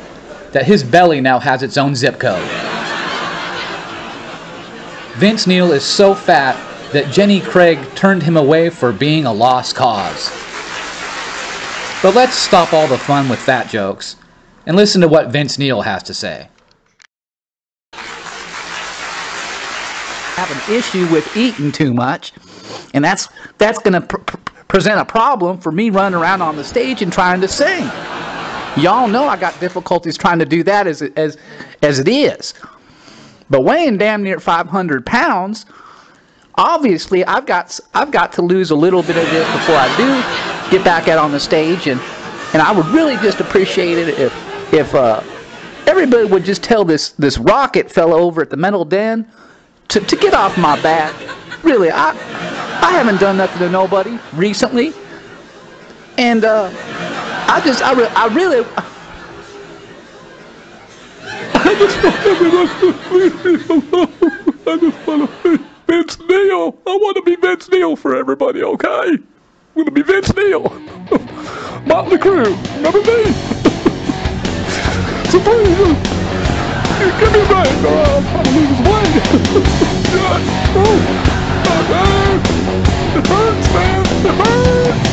that 0.53 0.65
his 0.65 0.85
belly 0.85 1.21
now 1.21 1.41
has 1.41 1.65
its 1.65 1.77
own 1.77 1.97
zip 1.97 2.21
code. 2.21 2.49
Vince 5.17 5.49
Neil 5.49 5.73
is 5.73 5.85
so 5.85 6.15
fat 6.15 6.55
that 6.93 7.13
Jenny 7.13 7.41
Craig 7.41 7.77
turned 7.97 8.23
him 8.23 8.37
away 8.37 8.71
for 8.71 8.93
being 8.93 9.27
a 9.27 9.33
lost 9.33 9.75
cause. 9.75 10.31
But 12.01 12.15
let's 12.15 12.37
stop 12.37 12.73
all 12.73 12.87
the 12.87 12.97
fun 12.97 13.29
with 13.29 13.41
fat 13.41 13.69
jokes 13.69 14.15
and 14.67 14.77
listen 14.77 15.01
to 15.01 15.09
what 15.09 15.31
Vince 15.31 15.59
Neil 15.59 15.81
has 15.81 16.05
to 16.05 16.15
say. 16.15 16.47
Have 20.41 20.51
an 20.51 20.63
issue 20.67 21.07
with 21.07 21.29
eating 21.35 21.71
too 21.73 21.95
much, 21.95 22.33
and 22.95 23.05
that's 23.05 23.29
that's 23.59 23.79
going 23.79 23.95
to 23.95 24.03
pr- 24.03 24.19
pr- 24.19 24.39
present 24.69 24.99
a 25.01 25.05
problem 25.05 25.61
for 25.61 25.73
me 25.73 25.91
running 25.91 26.17
around 26.19 26.43
on 26.43 26.57
the 26.57 26.65
stage 26.65 27.03
and 27.03 27.13
trying 27.13 27.43
to 27.43 27.49
sing. 27.49 27.95
Y'all 28.75 29.09
know 29.09 29.29
I 29.29 29.37
got 29.37 29.61
difficulties 29.61 30.19
trying 30.19 30.41
to 30.41 30.47
do 30.47 30.63
that 30.65 30.87
as 30.87 31.03
as 31.03 31.39
as 31.83 31.99
it 32.01 32.09
is. 32.09 32.55
But 33.51 33.63
weighing 33.63 33.99
damn 33.99 34.23
near 34.23 34.41
500 34.41 35.07
pounds, 35.07 35.67
obviously 36.57 37.25
I've 37.27 37.47
got 37.47 37.79
I've 37.95 38.11
got 38.13 38.33
to 38.35 38.43
lose 38.43 38.71
a 38.71 38.77
little 38.77 39.03
bit 39.03 39.19
of 39.19 39.31
this 39.31 39.49
before 39.49 39.79
I 39.79 39.89
do 39.91 40.27
get 40.71 40.85
back 40.85 41.09
out 41.09 41.19
on 41.19 41.33
the 41.33 41.41
stage, 41.41 41.87
and 41.87 42.03
and 42.53 42.63
I 42.63 42.73
would 42.73 42.89
really 42.89 43.19
just 43.19 43.41
appreciate 43.41 43.99
it 43.99 44.19
if 44.19 44.41
if 44.73 44.95
uh, 44.95 45.25
everybody 45.87 46.25
would 46.27 46.45
just 46.45 46.65
tell 46.65 46.85
this 46.85 47.11
this 47.13 47.39
rocket 47.39 47.91
fellow 47.91 48.19
over 48.21 48.43
at 48.43 48.51
the 48.51 48.59
Metal 48.59 48.85
Den 48.87 49.31
to, 49.91 50.01
to 50.01 50.17
get 50.17 50.35
off 50.35 50.57
my 50.57 50.81
back. 50.83 51.15
Really, 51.63 51.91
I 51.91 52.11
I 52.11 52.93
haven't 52.93 53.21
done 53.21 53.37
nothing 53.37 53.59
to 53.59 53.69
nobody 53.69 54.19
recently, 54.33 54.93
and 56.17 56.45
uh, 56.45 56.71
I 57.49 57.61
just 57.65 57.83
I, 57.83 57.93
re- 57.93 58.07
I 58.07 58.27
really. 58.29 58.65
I 61.63 61.75
just 61.75 62.03
want 62.03 62.17
everyone. 62.27 62.69
I 64.67 64.77
just 64.79 65.07
want 65.07 65.31
to 65.43 65.59
be 65.59 65.65
Vince 65.87 66.19
Neil. 66.21 66.79
I 66.87 66.97
want 66.97 67.17
to 67.17 67.23
be 67.23 67.37
Vince 67.37 67.69
Neil 67.69 67.97
for 67.97 68.17
everybody, 68.17 68.63
okay? 68.63 68.89
I'm 68.89 69.27
going 69.75 69.87
to 69.87 69.91
be 69.91 70.03
Vince 70.03 70.35
Neil. 70.35 70.63
Motley 71.87 72.17
Crue. 72.19 72.57
Remember 72.77 73.01
me? 73.01 73.25
so 75.31 75.41
please, 75.41 76.20
it 77.03 77.15
could 77.19 77.33
be. 77.33 77.41
Oh, 77.41 77.55
I'll 77.57 78.23
probably 78.31 78.53
lose 78.53 78.81
one. 78.85 79.11
yes. 80.13 80.43
Oh. 80.77 81.01
okay. 81.81 82.41
It 83.19 83.27
hurts, 83.27 83.69
man. 83.73 84.01
It 84.27 84.35
hurts. 84.35 85.10